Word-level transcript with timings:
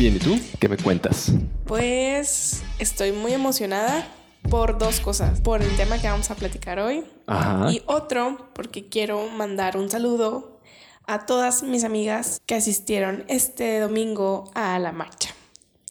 Bien, 0.00 0.16
¿y 0.16 0.18
tú? 0.18 0.40
¿Qué 0.58 0.66
me 0.66 0.78
cuentas? 0.78 1.30
Pues 1.66 2.62
estoy 2.78 3.12
muy 3.12 3.34
emocionada 3.34 4.08
por 4.48 4.78
dos 4.78 4.98
cosas. 4.98 5.42
Por 5.42 5.60
el 5.60 5.76
tema 5.76 6.00
que 6.00 6.08
vamos 6.08 6.30
a 6.30 6.36
platicar 6.36 6.78
hoy. 6.78 7.04
Ajá. 7.26 7.70
Y 7.70 7.82
otro, 7.84 8.50
porque 8.54 8.88
quiero 8.88 9.28
mandar 9.28 9.76
un 9.76 9.90
saludo 9.90 10.58
a 11.06 11.26
todas 11.26 11.62
mis 11.62 11.84
amigas 11.84 12.40
que 12.46 12.54
asistieron 12.54 13.26
este 13.28 13.78
domingo 13.78 14.50
a 14.54 14.78
la 14.78 14.90
marcha. 14.92 15.34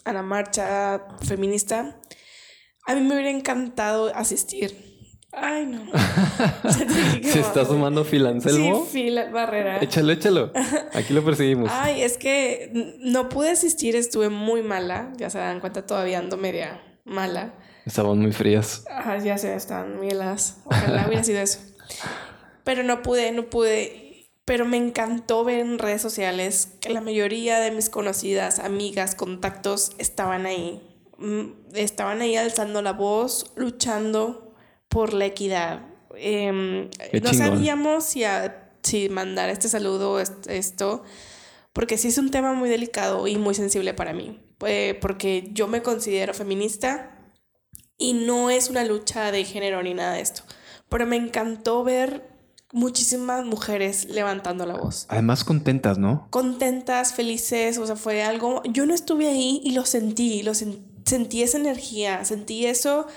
A 0.05 0.11
la 0.11 0.23
marcha 0.23 1.05
feminista. 1.21 2.01
A 2.87 2.95
mí 2.95 3.01
me 3.01 3.13
hubiera 3.13 3.29
encantado 3.29 4.11
asistir. 4.15 4.88
Ay, 5.31 5.65
no. 5.65 5.85
¿Se 7.23 7.39
está 7.39 7.65
sumando 7.65 8.03
Filancelmo? 8.03 8.85
Sí, 8.85 8.91
Fila 9.03 9.29
Barrera. 9.29 9.77
Échalo, 9.79 10.11
échalo. 10.11 10.51
Aquí 10.93 11.13
lo 11.13 11.23
perseguimos. 11.23 11.69
Ay, 11.71 12.01
es 12.01 12.17
que 12.17 12.97
no 12.99 13.29
pude 13.29 13.51
asistir, 13.51 13.95
estuve 13.95 14.29
muy 14.29 14.63
mala. 14.63 15.13
Ya 15.17 15.29
se 15.29 15.37
dan 15.37 15.59
cuenta, 15.59 15.85
todavía 15.85 16.19
ando 16.19 16.37
media 16.37 16.81
mala. 17.05 17.53
Estaban 17.85 18.19
muy 18.19 18.31
frías. 18.31 18.83
Ajá, 18.89 19.17
ya 19.19 19.37
se 19.37 19.55
están 19.55 19.97
muy 19.97 20.09
heladas. 20.09 20.57
Ojalá 20.65 21.05
hubiera 21.07 21.23
sido 21.23 21.39
eso. 21.41 21.59
Pero 22.63 22.83
no 22.83 23.01
pude, 23.01 23.31
no 23.31 23.49
pude. 23.49 24.27
Pero 24.45 24.65
me 24.65 24.77
encantó 24.77 25.43
ver 25.43 25.59
en 25.59 25.77
redes 25.77 26.01
sociales 26.01 26.69
que 26.81 26.89
la 26.89 27.01
mayoría 27.01 27.59
de 27.59 27.69
mis 27.71 27.89
conocidas, 27.89 28.57
amigas, 28.57 29.13
contactos 29.13 29.91
estaban 29.99 30.47
ahí. 30.47 30.81
Mm, 31.19 31.51
Estaban 31.75 32.21
ahí 32.21 32.35
alzando 32.35 32.81
la 32.81 32.93
voz, 32.93 33.51
luchando 33.55 34.48
por 34.89 35.13
la 35.13 35.25
equidad. 35.25 35.81
Qué 36.13 37.21
no 37.23 37.29
sabíamos 37.33 38.03
si, 38.03 38.23
a- 38.25 38.71
si 38.83 39.09
mandar 39.09 39.49
este 39.49 39.69
saludo, 39.69 40.19
est- 40.19 40.47
esto, 40.47 41.03
porque 41.73 41.97
sí 41.97 42.09
es 42.09 42.17
un 42.17 42.31
tema 42.31 42.53
muy 42.53 42.69
delicado 42.69 43.27
y 43.27 43.37
muy 43.37 43.55
sensible 43.55 43.93
para 43.93 44.13
mí. 44.13 44.39
Pues, 44.57 44.95
porque 44.95 45.49
yo 45.53 45.67
me 45.67 45.81
considero 45.81 46.33
feminista 46.33 47.11
y 47.97 48.13
no 48.13 48.49
es 48.49 48.69
una 48.69 48.83
lucha 48.83 49.31
de 49.31 49.45
género 49.45 49.81
ni 49.83 49.93
nada 49.93 50.13
de 50.13 50.21
esto. 50.21 50.43
Pero 50.89 51.05
me 51.05 51.15
encantó 51.15 51.83
ver 51.83 52.27
muchísimas 52.71 53.45
mujeres 53.45 54.05
levantando 54.05 54.65
la 54.65 54.75
voz. 54.75 55.05
Además 55.09 55.43
contentas, 55.43 55.97
¿no? 55.97 56.27
Contentas, 56.29 57.13
felices, 57.13 57.77
o 57.77 57.85
sea, 57.85 57.95
fue 57.95 58.23
algo... 58.23 58.61
Yo 58.65 58.85
no 58.85 58.93
estuve 58.93 59.27
ahí 59.27 59.61
y 59.63 59.71
lo 59.71 59.85
sentí, 59.85 60.43
lo 60.43 60.51
sen- 60.53 60.79
sentí 61.05 61.41
esa 61.43 61.57
energía, 61.57 62.25
sentí 62.25 62.65
eso 62.65 63.07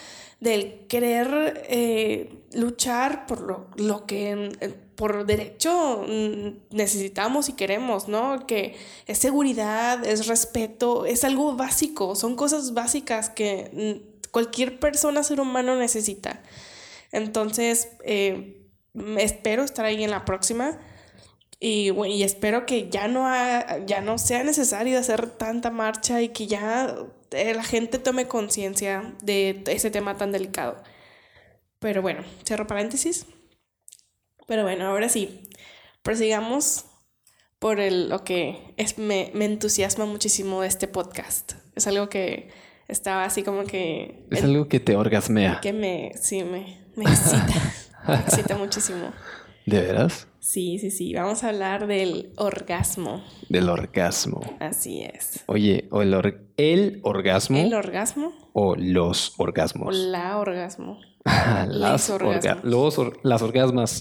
del 0.42 0.88
querer 0.88 1.62
eh, 1.68 2.42
luchar 2.52 3.26
por 3.26 3.42
lo, 3.42 3.68
lo 3.76 4.06
que 4.06 4.50
eh, 4.60 4.74
por 4.96 5.24
derecho 5.24 6.04
mm, 6.04 6.74
necesitamos 6.76 7.48
y 7.48 7.52
queremos, 7.52 8.08
¿no? 8.08 8.44
Que 8.44 8.74
es 9.06 9.18
seguridad, 9.18 10.04
es 10.04 10.26
respeto, 10.26 11.06
es 11.06 11.22
algo 11.22 11.54
básico, 11.54 12.16
son 12.16 12.34
cosas 12.34 12.74
básicas 12.74 13.30
que 13.30 14.02
mm, 14.02 14.30
cualquier 14.32 14.80
persona, 14.80 15.22
ser 15.22 15.40
humano 15.40 15.76
necesita. 15.76 16.42
Entonces, 17.12 17.90
eh, 18.04 18.66
espero 19.18 19.62
estar 19.62 19.84
ahí 19.84 20.02
en 20.02 20.10
la 20.10 20.24
próxima. 20.24 20.76
Y, 21.64 21.92
y 22.06 22.24
espero 22.24 22.66
que 22.66 22.88
ya 22.90 23.06
no, 23.06 23.28
ha- 23.28 23.78
ya 23.86 24.00
no 24.00 24.18
sea 24.18 24.42
necesario 24.42 24.98
hacer 24.98 25.30
tanta 25.30 25.70
marcha 25.70 26.20
y 26.20 26.30
que 26.30 26.48
ya 26.48 26.92
eh, 27.30 27.54
la 27.54 27.62
gente 27.62 27.98
tome 28.00 28.26
conciencia 28.26 29.14
de 29.22 29.62
ese 29.68 29.92
tema 29.92 30.16
tan 30.16 30.32
delicado. 30.32 30.82
Pero 31.78 32.02
bueno, 32.02 32.24
cierro 32.44 32.66
paréntesis. 32.66 33.26
Pero 34.48 34.64
bueno, 34.64 34.88
ahora 34.88 35.08
sí, 35.08 35.48
prosigamos 36.02 36.86
por 37.60 37.78
el, 37.78 38.08
lo 38.08 38.24
que 38.24 38.74
es, 38.76 38.98
me, 38.98 39.30
me 39.32 39.44
entusiasma 39.44 40.04
muchísimo 40.04 40.62
de 40.62 40.66
este 40.68 40.88
podcast. 40.88 41.52
Es 41.76 41.86
algo 41.86 42.08
que 42.08 42.50
estaba 42.88 43.22
así 43.24 43.44
como 43.44 43.62
que... 43.66 44.26
Es 44.32 44.42
algo 44.42 44.66
que 44.66 44.80
te 44.80 44.96
orgasmea. 44.96 45.60
que 45.60 45.72
me, 45.72 46.10
sí, 46.20 46.42
me, 46.42 46.84
me 46.96 47.04
excita. 47.04 47.72
me 48.08 48.14
excita 48.16 48.56
muchísimo. 48.58 49.12
¿De 49.64 49.80
veras? 49.80 50.26
Sí, 50.44 50.76
sí, 50.80 50.90
sí. 50.90 51.14
Vamos 51.14 51.44
a 51.44 51.50
hablar 51.50 51.86
del 51.86 52.32
orgasmo. 52.36 53.22
Del 53.48 53.68
orgasmo. 53.68 54.40
Así 54.58 55.00
es. 55.02 55.44
Oye, 55.46 55.86
o 55.92 56.02
el, 56.02 56.12
or- 56.14 56.40
el 56.56 56.98
orgasmo 57.04 57.58
¿El 57.58 57.72
orgasmo 57.74 58.32
o 58.52 58.74
los 58.74 59.38
o 59.38 59.44
orgasmos. 59.44 59.94
la 59.94 60.38
orgasmo? 60.38 60.98
las 61.24 62.10
orga- 62.10 62.26
orgasmos. 62.38 62.64
los 62.64 62.98
or- 62.98 63.20
las 63.22 63.40
orgasmas. 63.40 64.00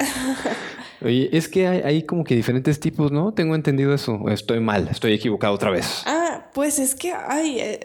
Oye, 1.06 1.30
es 1.32 1.48
que 1.48 1.68
hay, 1.68 1.82
hay 1.82 2.04
como 2.04 2.24
que 2.24 2.36
diferentes 2.36 2.80
tipos, 2.80 3.12
¿no? 3.12 3.34
Tengo 3.36 3.54
entendido 3.54 3.94
eso. 3.94 4.14
O 4.16 4.30
Estoy 4.30 4.60
mal, 4.62 4.88
estoy 4.90 5.14
equivocado 5.14 5.54
otra 5.54 5.70
vez. 5.70 6.02
Ah, 6.08 6.50
pues 6.56 6.80
es 6.80 6.96
que, 6.96 7.14
ay, 7.14 7.60
eh, 7.60 7.80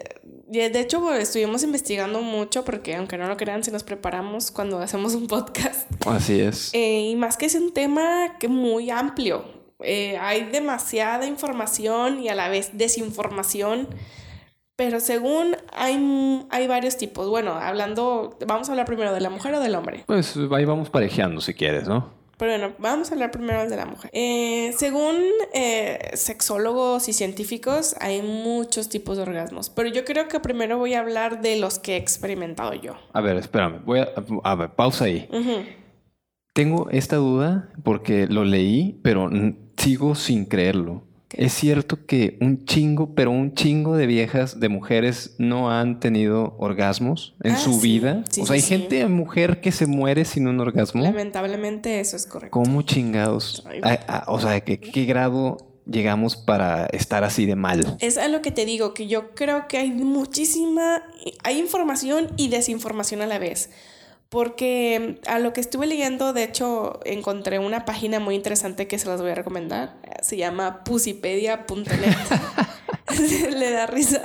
de 0.47 0.69
de 0.69 0.79
hecho 0.79 1.01
pues, 1.01 1.23
estuvimos 1.23 1.63
investigando 1.63 2.21
mucho 2.21 2.63
porque 2.63 2.95
aunque 2.95 3.17
no 3.17 3.27
lo 3.27 3.37
crean, 3.37 3.63
si 3.63 3.71
nos 3.71 3.83
preparamos 3.83 4.51
cuando 4.51 4.79
hacemos 4.81 5.15
un 5.15 5.27
podcast. 5.27 5.89
Así 6.05 6.39
es. 6.39 6.73
Eh, 6.73 7.09
y 7.11 7.15
más 7.15 7.37
que 7.37 7.45
es 7.45 7.55
un 7.55 7.73
tema 7.73 8.37
que 8.39 8.47
muy 8.47 8.89
amplio. 8.89 9.45
Eh, 9.83 10.17
hay 10.19 10.45
demasiada 10.45 11.27
información 11.27 12.19
y 12.19 12.29
a 12.29 12.35
la 12.35 12.49
vez 12.49 12.71
desinformación. 12.77 13.87
Pero 14.75 14.99
según 14.99 15.55
hay, 15.73 16.45
hay 16.51 16.67
varios 16.67 16.97
tipos. 16.97 17.27
Bueno, 17.29 17.53
hablando, 17.53 18.37
vamos 18.45 18.69
a 18.69 18.73
hablar 18.73 18.85
primero 18.85 19.11
de 19.11 19.21
la 19.21 19.31
mujer 19.31 19.55
o 19.55 19.59
del 19.59 19.73
hombre. 19.73 20.03
Pues 20.05 20.37
ahí 20.51 20.65
vamos 20.65 20.91
parejeando 20.91 21.41
si 21.41 21.55
quieres, 21.55 21.87
¿no? 21.87 22.16
Pero 22.37 22.51
bueno, 22.51 22.75
vamos 22.77 23.09
a 23.09 23.15
hablar 23.15 23.31
primero 23.31 23.67
de 23.67 23.75
la 23.75 23.85
mujer. 23.87 24.11
Eh, 24.13 24.71
según 24.77 25.15
eh, 25.53 26.11
sexólogos 26.13 27.09
y 27.09 27.13
científicos, 27.13 27.95
hay 27.99 28.21
muchos 28.21 28.89
tipos 28.89 29.17
de 29.17 29.23
orgasmos. 29.23 29.71
Pero 29.71 29.89
yo 29.89 30.05
creo 30.05 30.27
que 30.27 30.39
primero 30.39 30.77
voy 30.77 30.93
a 30.93 30.99
hablar 30.99 31.41
de 31.41 31.59
los 31.59 31.79
que 31.79 31.93
he 31.93 31.97
experimentado 31.97 32.75
yo. 32.75 32.95
A 33.13 33.21
ver, 33.21 33.37
espérame. 33.37 33.83
Voy 33.83 33.99
a, 33.99 34.09
a 34.43 34.55
ver, 34.55 34.69
pausa 34.69 35.05
ahí. 35.05 35.27
Tengo 36.53 36.89
esta 36.91 37.15
duda 37.15 37.71
porque 37.83 38.27
lo 38.27 38.43
leí, 38.43 38.99
pero 39.03 39.29
sigo 39.75 40.13
sin 40.13 40.45
creerlo. 40.45 41.03
Es 41.31 41.53
cierto 41.53 42.05
que 42.05 42.37
un 42.39 42.63
chingo, 42.65 43.13
pero 43.13 43.31
un 43.31 43.53
chingo 43.53 43.97
de 43.97 44.07
viejas, 44.07 44.59
de 44.61 44.69
mujeres, 44.69 45.35
no 45.37 45.69
han 45.71 45.99
tenido 45.99 46.55
orgasmos 46.57 47.35
en 47.43 47.51
Ah, 47.53 47.57
su 47.57 47.73
sí. 47.73 47.79
vida. 47.99 48.23
Sí, 48.29 48.41
o 48.41 48.43
sí, 48.45 48.47
sea, 48.47 48.55
hay 48.55 48.61
gente, 48.61 49.07
mujer 49.07 49.59
que 49.59 49.71
se 49.73 49.87
muere 49.87 50.23
sin 50.23 50.47
un 50.47 50.59
orgasmo. 50.61 51.03
Lamentablemente 51.03 51.99
eso 51.99 52.15
es 52.15 52.25
correcto. 52.27 52.51
¿Cómo 52.57 52.81
chingados? 52.83 53.63
Ay. 53.67 53.81
A- 53.83 54.23
a- 54.25 54.31
o 54.31 54.39
sea, 54.39 54.61
¿qué, 54.61 54.79
¿qué 54.79 55.03
grado 55.05 55.57
llegamos 55.85 56.37
para 56.37 56.85
estar 56.87 57.23
así 57.25 57.45
de 57.45 57.55
mal? 57.55 57.97
Es 57.99 58.17
a 58.17 58.29
lo 58.29 58.41
que 58.41 58.51
te 58.51 58.65
digo, 58.65 58.93
que 58.93 59.07
yo 59.07 59.31
creo 59.35 59.67
que 59.67 59.77
hay 59.77 59.91
muchísima, 59.91 61.03
hay 61.43 61.59
información 61.59 62.29
y 62.37 62.47
desinformación 62.49 63.21
a 63.21 63.25
la 63.27 63.37
vez. 63.39 63.69
Porque 64.29 65.19
a 65.25 65.39
lo 65.39 65.53
que 65.53 65.61
estuve 65.61 65.87
leyendo, 65.87 66.33
de 66.33 66.43
hecho, 66.43 66.99
encontré 67.05 67.59
una 67.59 67.85
página 67.85 68.19
muy 68.19 68.35
interesante 68.35 68.87
que 68.87 68.99
se 68.99 69.07
las 69.07 69.21
voy 69.21 69.31
a 69.31 69.35
recomendar. 69.35 69.95
Se 70.21 70.35
llama 70.35 70.83
pusipedia.net. 70.83 72.15
Le 73.57 73.71
da 73.71 73.87
risa 73.87 74.21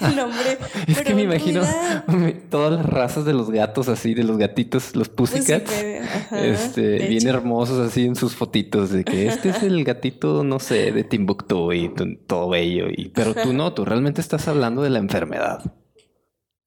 el 0.00 0.16
nombre. 0.16 0.58
Es 0.88 0.96
pero 0.96 1.04
que 1.04 1.14
me 1.14 1.22
imagino 1.22 1.60
realidad, 1.62 2.34
todas 2.48 2.72
las 2.72 2.86
razas 2.86 3.24
de 3.24 3.32
los 3.34 3.50
gatos 3.50 3.88
así, 3.88 4.14
de 4.14 4.24
los 4.24 4.38
gatitos, 4.38 4.96
los 4.96 5.08
pussycats. 5.08 5.70
Ajá, 5.70 6.44
Este, 6.44 7.06
bien 7.06 7.22
hecho. 7.22 7.28
hermosos 7.28 7.78
así 7.86 8.06
en 8.06 8.16
sus 8.16 8.34
fotitos 8.34 8.90
de 8.90 9.04
que 9.04 9.28
este 9.28 9.50
es 9.50 9.62
el 9.62 9.84
gatito, 9.84 10.42
no 10.42 10.58
sé, 10.58 10.92
de 10.92 11.04
Timbuktu 11.04 11.72
y 11.72 11.88
todo 12.26 12.48
bello. 12.48 12.86
Y, 12.88 13.10
pero 13.10 13.34
tú 13.34 13.52
no, 13.52 13.72
tú 13.74 13.84
realmente 13.84 14.20
estás 14.20 14.48
hablando 14.48 14.82
de 14.82 14.90
la 14.90 14.98
enfermedad. 14.98 15.62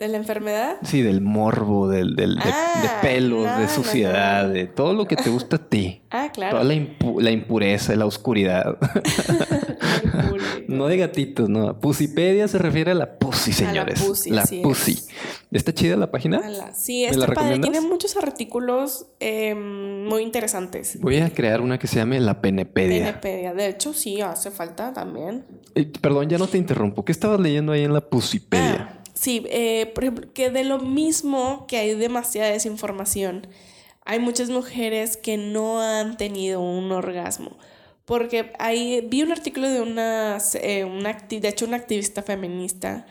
¿De 0.03 0.09
la 0.09 0.17
enfermedad? 0.17 0.75
Sí, 0.83 1.01
del 1.01 1.21
morbo, 1.21 1.87
del, 1.87 2.17
del- 2.17 2.35
de, 2.35 2.41
Ah, 2.43 2.81
de 3.01 3.07
pelos, 3.07 3.45
no, 3.45 3.57
de 3.57 3.69
suciedad, 3.69 4.47
no. 4.47 4.49
de 4.53 4.65
todo 4.67 4.93
lo 4.93 5.05
que 5.05 5.15
te 5.15 5.29
gusta 5.29 5.55
a 5.55 5.59
ti. 5.69 6.01
Ah, 6.09 6.29
claro. 6.33 6.57
Toda 6.57 6.65
la, 6.65 6.73
impu- 6.73 7.21
la 7.21 7.31
impureza, 7.31 7.95
la 7.95 8.05
oscuridad. 8.05 8.77
No 10.67 10.87
de 10.87 10.97
gatitos, 10.97 11.49
no. 11.49 11.79
Pusipedia 11.79 12.47
se 12.47 12.57
refiere 12.57 12.91
a 12.91 12.93
la 12.95 13.17
pussy, 13.17 13.51
señores. 13.53 14.01
pussy, 14.01 14.29
la 14.31 14.41
así 14.43 14.61
pussy. 14.61 14.93
es. 14.93 15.07
¿Está 15.51 15.73
chida 15.73 15.95
la 15.97 16.09
página? 16.11 16.41
Sí, 16.73 17.03
¿Me 17.03 17.09
está 17.11 17.27
la 17.27 17.33
padre. 17.33 17.59
Tiene 17.59 17.81
muchos 17.81 18.15
artículos 18.17 19.07
eh, 19.19 19.53
muy 19.55 20.23
interesantes. 20.23 20.99
Voy 20.99 21.17
a 21.17 21.29
crear 21.31 21.61
una 21.61 21.77
que 21.77 21.87
se 21.87 21.97
llame 21.97 22.19
la 22.19 22.41
penepedia. 22.41 23.05
Penepedia. 23.19 23.53
De 23.53 23.67
hecho, 23.67 23.93
sí, 23.93 24.21
hace 24.21 24.51
falta 24.51 24.93
también. 24.93 25.45
Eh, 25.75 25.91
perdón, 26.01 26.29
ya 26.29 26.37
no 26.37 26.47
te 26.47 26.57
interrumpo. 26.57 27.05
¿Qué 27.05 27.11
estabas 27.11 27.39
leyendo 27.39 27.71
ahí 27.71 27.83
en 27.83 27.93
la 27.93 28.01
pusipedia? 28.01 28.89
Ah, 28.99 29.02
sí, 29.23 29.43
eh, 29.49 29.91
por 29.93 30.03
ejemplo, 30.03 30.33
que 30.33 30.49
de 30.49 30.63
lo 30.63 30.79
mismo 30.79 31.65
que 31.67 31.77
hay 31.77 31.95
demasiada 31.95 32.49
desinformación, 32.51 33.47
hay 34.05 34.19
muchas 34.19 34.49
mujeres 34.49 35.17
que 35.17 35.37
no 35.37 35.81
han 35.81 36.17
tenido 36.17 36.61
un 36.61 36.91
orgasmo. 36.91 37.57
Porque 38.05 38.51
ahí 38.59 39.01
vi 39.07 39.23
un 39.23 39.31
artículo 39.31 39.69
de 39.69 39.81
una, 39.81 40.37
eh, 40.61 40.83
una 40.85 41.13
de 41.13 41.47
hecho, 41.47 41.65
una 41.65 41.77
activista 41.77 42.21
feminista 42.21 43.05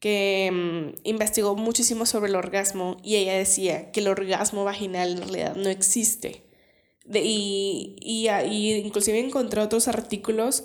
que 0.00 0.50
mm, 0.52 1.00
investigó 1.04 1.56
muchísimo 1.56 2.06
sobre 2.06 2.30
el 2.30 2.36
orgasmo 2.36 2.96
y 3.02 3.16
ella 3.16 3.34
decía 3.34 3.92
que 3.92 4.00
el 4.00 4.08
orgasmo 4.08 4.64
vaginal 4.64 5.12
en 5.12 5.18
realidad 5.18 5.56
no 5.56 5.68
existe. 5.68 6.42
De- 7.04 7.22
y, 7.24 7.96
y, 8.00 8.28
y 8.30 8.74
inclusive 8.78 9.18
encontré 9.18 9.60
otros 9.60 9.88
artículos 9.88 10.64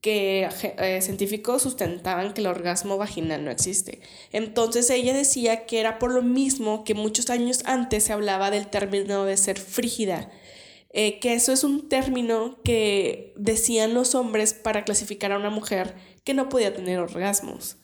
que 0.00 0.48
eh, 0.62 1.00
científicos 1.02 1.62
sustentaban 1.62 2.32
que 2.32 2.40
el 2.40 2.46
orgasmo 2.46 2.96
vaginal 2.96 3.44
no 3.44 3.50
existe. 3.50 4.00
Entonces 4.32 4.88
ella 4.90 5.14
decía 5.14 5.66
que 5.66 5.80
era 5.80 5.98
por 5.98 6.12
lo 6.12 6.22
mismo 6.22 6.84
que 6.84 6.94
muchos 6.94 7.30
años 7.30 7.62
antes 7.64 8.04
se 8.04 8.12
hablaba 8.12 8.50
del 8.50 8.68
término 8.68 9.24
de 9.24 9.36
ser 9.36 9.58
frígida, 9.58 10.30
eh, 10.92 11.18
que 11.18 11.34
eso 11.34 11.52
es 11.52 11.64
un 11.64 11.88
término 11.88 12.58
que 12.62 13.32
decían 13.36 13.94
los 13.94 14.14
hombres 14.14 14.54
para 14.54 14.84
clasificar 14.84 15.32
a 15.32 15.38
una 15.38 15.50
mujer 15.50 15.94
que 16.24 16.34
no 16.34 16.48
podía 16.48 16.74
tener 16.74 16.98
orgasmos. 16.98 17.76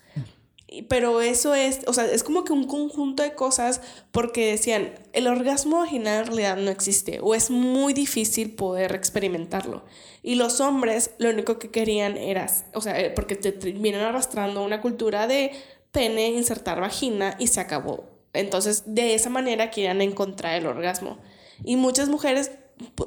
Pero 0.89 1.21
eso 1.21 1.55
es, 1.55 1.81
o 1.87 1.93
sea, 1.93 2.05
es 2.07 2.23
como 2.23 2.45
que 2.45 2.53
un 2.53 2.67
conjunto 2.67 3.23
de 3.23 3.35
cosas 3.35 3.81
porque 4.11 4.51
decían, 4.53 4.95
el 5.13 5.27
orgasmo 5.27 5.79
vaginal 5.79 6.21
en 6.21 6.27
realidad 6.27 6.57
no 6.57 6.71
existe 6.71 7.21
o 7.21 7.35
es 7.35 7.51
muy 7.51 7.93
difícil 7.93 8.55
poder 8.55 8.95
experimentarlo. 8.95 9.83
Y 10.23 10.37
los 10.37 10.61
hombres 10.61 11.11
lo 11.19 11.31
único 11.31 11.59
que 11.59 11.71
querían 11.71 12.17
era, 12.17 12.47
o 12.75 12.81
sea, 12.81 12.99
eh, 13.01 13.11
porque 13.11 13.37
te, 13.37 13.51
vienen 13.73 14.03
arrastrando 14.03 14.65
una 14.65 14.81
cultura 14.81 15.27
de 15.27 15.53
pene, 15.91 16.29
insertar 16.29 16.81
vagina 16.81 17.37
y 17.39 17.49
se 17.49 17.61
acabó. 17.61 18.05
Entonces, 18.33 18.85
de 18.87 19.15
esa 19.15 19.31
manera 19.31 19.71
querían 19.71 20.01
encontrar 20.01 20.55
el 20.55 20.67
orgasmo. 20.67 21.19
Y 21.65 21.77
muchas 21.77 22.09
mujeres 22.09 22.53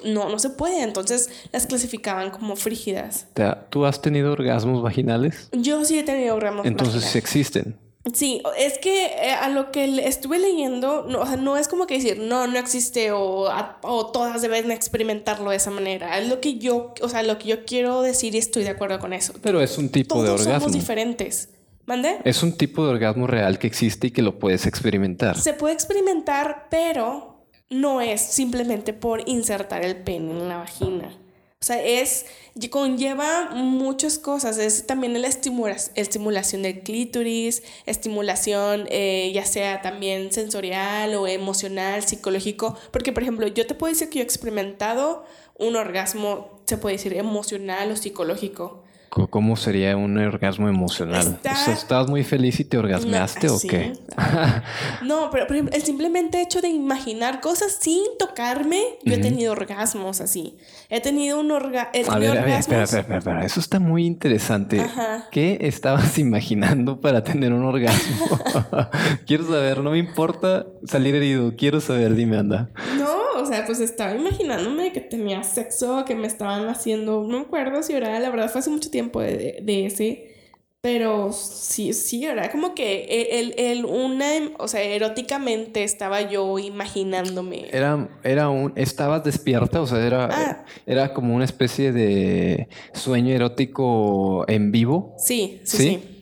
no, 0.03 0.29
no 0.29 0.39
se 0.39 0.49
puede. 0.49 0.83
Entonces 0.83 1.29
las 1.51 1.67
clasificaban 1.67 2.31
como 2.31 2.55
frígidas. 2.55 3.27
¿Tú 3.69 3.85
has 3.85 4.01
tenido 4.01 4.31
orgasmos 4.31 4.81
vaginales? 4.81 5.49
Yo 5.51 5.83
sí 5.85 5.99
he 5.99 6.03
tenido 6.03 6.35
orgasmos 6.35 6.65
Entonces 6.65 7.15
existen. 7.15 7.77
Sí, 8.13 8.43
es 8.57 8.77
que 8.77 9.05
eh, 9.05 9.31
a 9.31 9.49
lo 9.49 9.71
que 9.71 10.07
estuve 10.07 10.37
leyendo, 10.37 11.07
no, 11.09 11.21
o 11.21 11.25
sea, 11.25 11.37
no 11.37 11.57
es 11.57 11.67
como 11.67 11.87
que 11.87 11.95
decir, 11.95 12.19
no, 12.19 12.45
no 12.45 12.59
existe 12.59 13.11
o, 13.11 13.49
o, 13.81 14.11
todas 14.11 14.43
deben 14.43 14.69
experimentarlo 14.69 15.49
de 15.49 15.55
esa 15.55 15.71
manera. 15.71 16.19
Es 16.19 16.29
lo 16.29 16.39
que 16.39 16.59
yo, 16.59 16.93
o 17.01 17.09
sea, 17.09 17.23
lo 17.23 17.39
que 17.39 17.47
yo 17.47 17.65
quiero 17.65 18.03
decir 18.03 18.35
y 18.35 18.37
estoy 18.37 18.63
de 18.63 18.69
acuerdo 18.69 18.99
con 18.99 19.11
eso. 19.11 19.33
Pero 19.41 19.59
es 19.59 19.79
un 19.79 19.89
tipo 19.89 20.21
de 20.21 20.29
orgasmo. 20.29 20.53
somos 20.53 20.73
diferentes. 20.73 21.49
¿Mande? 21.87 22.17
Es 22.23 22.41
un 22.41 22.53
tipo 22.53 22.83
de 22.83 22.91
orgasmo 22.91 23.27
real 23.27 23.59
que 23.59 23.67
existe 23.67 24.07
y 24.07 24.11
que 24.11 24.21
lo 24.21 24.39
puedes 24.39 24.65
experimentar. 24.65 25.39
Se 25.39 25.53
puede 25.53 25.73
experimentar, 25.73 26.67
pero 26.69 27.34
no 27.69 28.01
es 28.01 28.21
simplemente 28.21 28.93
por 28.93 29.27
insertar 29.27 29.83
el 29.83 29.97
pene 29.97 30.31
en 30.31 30.49
la 30.49 30.57
vagina. 30.57 31.17
O 31.61 31.65
sea, 31.65 31.83
es, 31.83 32.27
conlleva 32.69 33.49
muchas 33.55 34.19
cosas. 34.19 34.59
Es 34.59 34.85
también 34.85 35.19
la 35.19 35.27
estimulación 35.27 36.61
del 36.61 36.81
clítoris, 36.81 37.63
estimulación 37.87 38.85
eh, 38.91 39.31
ya 39.33 39.45
sea 39.45 39.81
también 39.81 40.31
sensorial 40.31 41.15
o 41.15 41.25
emocional, 41.25 42.03
psicológico. 42.03 42.77
Porque, 42.91 43.11
por 43.11 43.23
ejemplo, 43.23 43.47
yo 43.47 43.65
te 43.65 43.73
puedo 43.73 43.91
decir 43.91 44.09
que 44.09 44.19
yo 44.19 44.21
he 44.21 44.25
experimentado 44.25 45.25
un 45.57 45.75
orgasmo, 45.75 46.61
se 46.65 46.77
puede 46.77 46.97
decir 46.97 47.13
emocional 47.15 47.91
o 47.91 47.95
psicológico. 47.95 48.83
¿Cómo 49.29 49.55
sería 49.55 49.95
un 49.95 50.17
orgasmo 50.17 50.67
emocional? 50.67 51.39
¿Estabas 51.67 52.09
muy 52.09 52.25
feliz 52.25 52.59
y 52.59 52.65
te 52.65 52.77
orgasmeaste 52.77 53.49
o 53.49 53.57
qué? 53.61 53.93
no, 55.03 55.29
pero 55.31 55.47
por 55.47 55.55
ejemplo, 55.55 55.73
el 55.73 55.83
simplemente 55.83 56.41
hecho 56.41 56.59
de 56.59 56.67
imaginar 56.67 57.39
cosas 57.39 57.77
sin 57.79 58.03
tocarme, 58.19 58.81
yo 59.05 59.13
he 59.13 59.17
tenido 59.17 59.53
orgasmos 59.53 60.19
así. 60.19 60.57
He 60.89 60.99
tenido 60.99 61.39
un 61.39 61.49
orgasmo. 61.51 62.11
A 62.11 62.19
ver, 62.19 62.37
a 62.37 62.41
ver, 62.41 62.59
espera, 62.59 62.83
espera, 62.83 63.17
espera, 63.19 63.45
Eso 63.45 63.61
está 63.61 63.79
muy 63.79 64.05
interesante. 64.05 64.85
¿Qué 65.31 65.59
estabas 65.61 66.17
imaginando 66.17 66.99
para 66.99 67.23
tener 67.23 67.53
un 67.53 67.63
orgasmo? 67.63 68.39
quiero 69.25 69.47
saber, 69.47 69.79
no 69.79 69.91
me 69.91 69.97
importa 69.97 70.67
salir 70.85 71.15
herido. 71.15 71.53
Quiero 71.55 71.79
saber, 71.79 72.15
dime, 72.15 72.37
anda. 72.37 72.69
No, 72.97 73.14
o 73.45 73.47
sea, 73.47 73.65
pues 73.65 73.79
estaba 73.79 74.15
imaginándome 74.15 74.91
que 74.91 75.01
tenía 75.01 75.43
sexo, 75.43 76.03
que 76.05 76.15
me 76.15 76.27
estaban 76.27 76.67
haciendo, 76.67 77.23
no 77.23 77.39
me 77.39 77.45
acuerdo 77.45 77.83
si 77.83 77.93
era, 77.93 78.19
la 78.19 78.29
verdad 78.29 78.49
fue 78.49 78.59
hace 78.59 78.69
mucho 78.69 78.89
tiempo 78.89 79.21
de, 79.21 79.59
de 79.61 79.85
ese, 79.85 80.35
pero 80.81 81.31
sí, 81.33 81.93
sí, 81.93 82.25
era 82.25 82.51
como 82.51 82.75
que 82.75 83.29
el, 83.31 83.55
el, 83.57 83.85
una, 83.85 84.25
o 84.59 84.67
sea, 84.67 84.81
eróticamente 84.83 85.83
estaba 85.83 86.21
yo 86.21 86.59
imaginándome. 86.59 87.67
Era, 87.71 88.07
era 88.23 88.49
un, 88.49 88.71
estabas 88.75 89.23
despierta, 89.23 89.81
o 89.81 89.87
sea, 89.87 90.05
era, 90.05 90.29
ah. 90.31 90.65
era 90.85 91.13
como 91.13 91.33
una 91.33 91.45
especie 91.45 91.91
de 91.91 92.67
sueño 92.93 93.33
erótico 93.33 94.45
en 94.47 94.71
vivo. 94.71 95.15
sí, 95.17 95.61
sí. 95.63 95.77
¿Sí? 95.77 95.83
Sí, 95.87 96.14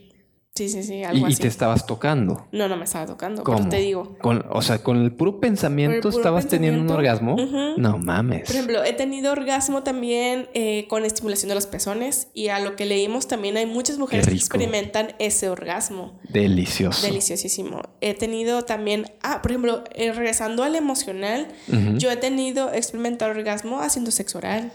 sí, 0.54 0.82
sí, 0.82 1.02
algo 1.02 1.28
y, 1.28 1.32
Y 1.32 1.36
te 1.36 1.48
estabas 1.48 1.84
tocando. 1.84 2.46
No, 2.52 2.68
no 2.68 2.76
me 2.76 2.84
estaba 2.84 3.06
tocando, 3.06 3.42
¿Cómo? 3.42 3.68
te 3.68 3.78
digo. 3.78 4.16
Con, 4.20 4.44
o 4.50 4.62
sea, 4.62 4.78
con 4.78 5.02
el 5.02 5.12
puro 5.12 5.40
pensamiento 5.40 6.08
estabas 6.08 6.46
teniendo 6.46 6.80
un 6.80 6.90
orgasmo. 6.90 7.36
No 7.76 7.98
mames. 7.98 8.42
Por 8.46 8.54
ejemplo, 8.54 8.84
he 8.84 8.92
tenido 8.92 9.32
orgasmo 9.32 9.82
también 9.82 10.48
eh, 10.54 10.86
con 10.88 11.04
estimulación 11.04 11.48
de 11.48 11.56
los 11.56 11.66
pezones 11.66 12.28
y 12.34 12.48
a 12.48 12.60
lo 12.60 12.76
que 12.76 12.86
leímos 12.86 13.26
también 13.26 13.56
hay 13.56 13.66
muchas 13.66 13.98
mujeres 13.98 14.28
que 14.28 14.34
experimentan 14.34 15.14
ese 15.18 15.48
orgasmo. 15.48 16.20
Delicioso. 16.28 17.04
Deliciosísimo. 17.04 17.82
He 18.00 18.14
tenido 18.14 18.62
también, 18.62 19.06
ah, 19.22 19.42
por 19.42 19.50
ejemplo, 19.50 19.82
eh, 19.94 20.12
regresando 20.12 20.62
al 20.62 20.76
emocional, 20.76 21.48
yo 21.96 22.10
he 22.10 22.16
tenido 22.16 22.72
experimentar 22.72 23.30
orgasmo 23.30 23.80
haciendo 23.80 24.10
sexo 24.10 24.38
oral. 24.38 24.72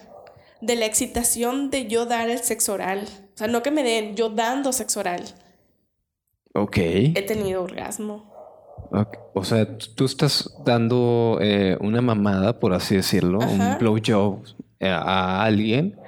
De 0.62 0.76
la 0.76 0.86
excitación 0.86 1.70
de 1.70 1.88
yo 1.88 2.06
dar 2.06 2.30
el 2.30 2.40
sexo 2.40 2.74
oral. 2.74 3.08
O 3.34 3.38
sea, 3.38 3.48
no 3.48 3.64
que 3.64 3.72
me 3.72 3.82
den, 3.82 4.18
yo 4.18 4.30
dando 4.30 4.74
sexo 4.74 5.00
oral. 5.00 5.24
Ok. 6.62 6.78
He 6.78 7.24
tenido 7.26 7.64
orgasmo. 7.64 8.30
O 9.34 9.44
sea, 9.44 9.78
tú 9.78 10.06
estás 10.06 10.52
dando 10.66 11.38
eh, 11.42 11.78
una 11.80 12.02
mamada, 12.02 12.60
por 12.60 12.74
así 12.74 12.96
decirlo, 12.96 13.40
un 13.40 13.78
blowjob 13.78 14.44
eh, 14.80 14.90
a 14.90 15.44
alguien 15.44 16.00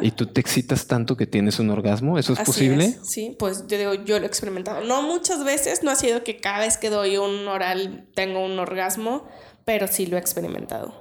y 0.00 0.12
tú 0.12 0.26
te 0.26 0.40
excitas 0.40 0.86
tanto 0.86 1.16
que 1.16 1.26
tienes 1.26 1.58
un 1.58 1.70
orgasmo. 1.70 2.18
¿Eso 2.18 2.32
es 2.32 2.40
posible? 2.40 2.96
Sí, 3.02 3.36
pues 3.38 3.66
yo 3.66 3.76
digo, 3.76 3.94
yo 3.94 4.18
lo 4.18 4.24
he 4.24 4.28
experimentado. 4.28 4.82
No 4.82 5.02
muchas 5.02 5.44
veces, 5.44 5.82
no 5.82 5.90
ha 5.90 5.96
sido 5.96 6.24
que 6.24 6.38
cada 6.38 6.60
vez 6.60 6.78
que 6.78 6.88
doy 6.88 7.18
un 7.18 7.46
oral 7.48 8.08
tengo 8.14 8.44
un 8.44 8.58
orgasmo, 8.58 9.24
pero 9.64 9.86
sí 9.86 10.06
lo 10.06 10.16
he 10.16 10.20
experimentado. 10.20 10.94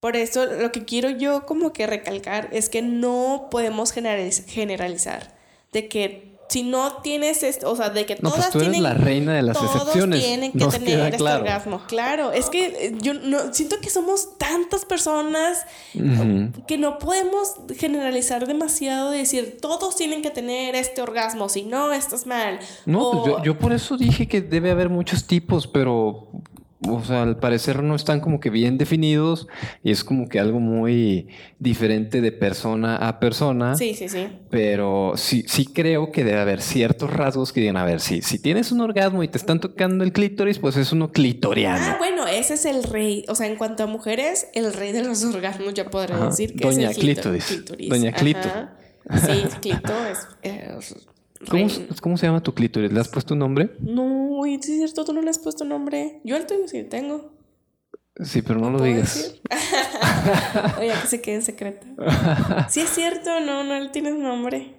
Por 0.00 0.16
eso 0.16 0.46
lo 0.46 0.72
que 0.72 0.84
quiero 0.84 1.10
yo 1.10 1.46
como 1.46 1.72
que 1.72 1.86
recalcar 1.86 2.48
es 2.50 2.68
que 2.68 2.82
no 2.82 3.48
podemos 3.52 3.92
generalizar 3.92 5.36
de 5.72 5.88
que 5.88 6.31
si 6.52 6.62
no 6.62 6.98
tienes 6.98 7.42
esto, 7.42 7.70
o 7.70 7.76
sea, 7.76 7.88
de 7.88 8.04
que 8.04 8.16
no, 8.16 8.28
pues 8.28 8.34
todas 8.34 8.50
pues 8.50 8.64
tú 8.64 8.70
eres 8.70 8.82
la 8.82 8.92
reina 8.92 9.32
de 9.32 9.40
las 9.40 9.56
excepciones. 9.56 10.20
tienen 10.22 10.52
que 10.52 10.66
tener 10.66 11.14
este 11.14 11.22
orgasmo. 11.22 11.80
Claro, 11.88 12.30
es 12.30 12.50
que 12.50 12.66
eh, 12.66 12.94
yo 13.00 13.14
no 13.14 13.54
siento 13.54 13.76
que 13.80 13.88
somos 13.88 14.36
tantas 14.36 14.84
personas 14.84 15.64
que 16.66 16.76
no 16.76 16.98
podemos 16.98 17.54
generalizar 17.78 18.46
demasiado 18.46 19.12
de 19.12 19.18
decir 19.18 19.56
todos 19.62 19.96
tienen 19.96 20.20
que 20.20 20.30
tener 20.30 20.74
este 20.74 21.00
orgasmo, 21.00 21.48
si 21.48 21.62
no 21.62 21.90
estás 21.90 22.26
mal. 22.26 22.58
No, 22.84 23.12
pues 23.12 23.24
yo, 23.26 23.42
yo 23.42 23.58
por 23.58 23.72
eso 23.72 23.96
dije 23.96 24.28
que 24.28 24.42
debe 24.42 24.70
haber 24.70 24.90
muchos 24.90 25.26
tipos, 25.26 25.66
pero 25.66 26.28
o 26.88 27.04
sea, 27.04 27.22
al 27.22 27.38
parecer 27.38 27.82
no 27.82 27.94
están 27.94 28.20
como 28.20 28.40
que 28.40 28.50
bien 28.50 28.78
definidos 28.78 29.46
y 29.84 29.90
es 29.92 30.02
como 30.04 30.28
que 30.28 30.40
algo 30.40 30.60
muy 30.60 31.28
diferente 31.58 32.20
de 32.20 32.32
persona 32.32 32.96
a 32.96 33.20
persona. 33.20 33.76
Sí, 33.76 33.94
sí, 33.94 34.08
sí. 34.08 34.28
Pero 34.50 35.12
sí, 35.16 35.44
sí 35.46 35.66
creo 35.66 36.10
que 36.10 36.24
debe 36.24 36.40
haber 36.40 36.60
ciertos 36.60 37.12
rasgos 37.12 37.52
que 37.52 37.60
digan, 37.60 37.76
a 37.76 37.84
ver, 37.84 38.00
si, 38.00 38.22
si 38.22 38.38
tienes 38.38 38.72
un 38.72 38.80
orgasmo 38.80 39.22
y 39.22 39.28
te 39.28 39.38
están 39.38 39.60
tocando 39.60 40.04
el 40.04 40.12
clítoris, 40.12 40.58
pues 40.58 40.76
es 40.76 40.92
uno 40.92 41.12
clitoriano. 41.12 41.84
Ah, 41.84 41.96
bueno, 41.98 42.26
ese 42.26 42.54
es 42.54 42.64
el 42.64 42.82
rey. 42.82 43.24
O 43.28 43.34
sea, 43.34 43.46
en 43.46 43.56
cuanto 43.56 43.84
a 43.84 43.86
mujeres, 43.86 44.48
el 44.54 44.72
rey 44.72 44.92
de 44.92 45.04
los 45.04 45.22
orgasmos, 45.24 45.74
ya 45.74 45.88
podría 45.88 46.16
decir 46.16 46.54
que 46.54 46.64
Doña 46.64 46.90
es 46.90 46.96
el 46.96 47.02
clítoris. 47.02 47.88
Doña 47.88 48.12
Clito. 48.12 48.48
Sí, 49.10 49.44
Clito 49.60 49.92
es 50.42 51.06
¿Cómo, 52.00 52.16
se 52.16 52.26
llama 52.26 52.42
tu 52.42 52.54
clítoris? 52.54 52.92
¿Le 52.92 53.00
has 53.00 53.08
puesto 53.08 53.34
un 53.34 53.40
nombre? 53.40 53.70
No, 53.80 54.44
es 54.46 54.64
cierto, 54.64 55.04
tú 55.04 55.12
no 55.12 55.22
le 55.22 55.30
has 55.30 55.38
puesto 55.38 55.64
nombre. 55.64 56.20
Yo 56.24 56.36
el 56.36 56.46
tuyo 56.46 56.66
sí 56.66 56.84
tengo. 56.84 57.32
Sí, 58.22 58.42
pero 58.42 58.60
no 58.60 58.70
lo 58.70 58.82
digas. 58.82 59.40
Oye, 60.78 60.92
que 61.00 61.08
se 61.08 61.20
quede 61.20 61.36
en 61.36 61.42
secreto. 61.42 61.86
Sí 62.68 62.80
es 62.80 62.90
cierto, 62.90 63.40
no, 63.40 63.64
no 63.64 63.80
le 63.80 63.88
tienes 63.88 64.14
nombre. 64.14 64.76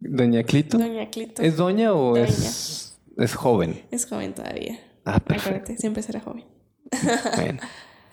¿Doña 0.00 0.42
Clito? 0.42 0.78
Doña 0.78 1.10
Clito. 1.10 1.42
¿Es 1.42 1.56
doña 1.56 1.92
o 1.92 2.16
Es, 2.16 2.98
es 3.16 3.34
joven? 3.34 3.82
Es 3.90 4.06
joven 4.06 4.34
todavía. 4.34 4.78
Ah, 5.04 5.20
perfecto. 5.20 5.72
siempre 5.76 6.02
será 6.02 6.20
joven. 6.20 6.44
bueno. 7.36 7.60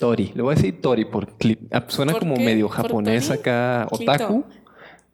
Tori, 0.01 0.31
le 0.33 0.41
voy 0.41 0.53
a 0.53 0.55
decir 0.55 0.81
Tori 0.81 1.05
por 1.05 1.35
ah, 1.69 1.85
suena 1.87 2.13
como 2.13 2.35
medio 2.35 2.67
japonés 2.67 3.29
acá, 3.29 3.87
otaku. 3.91 4.43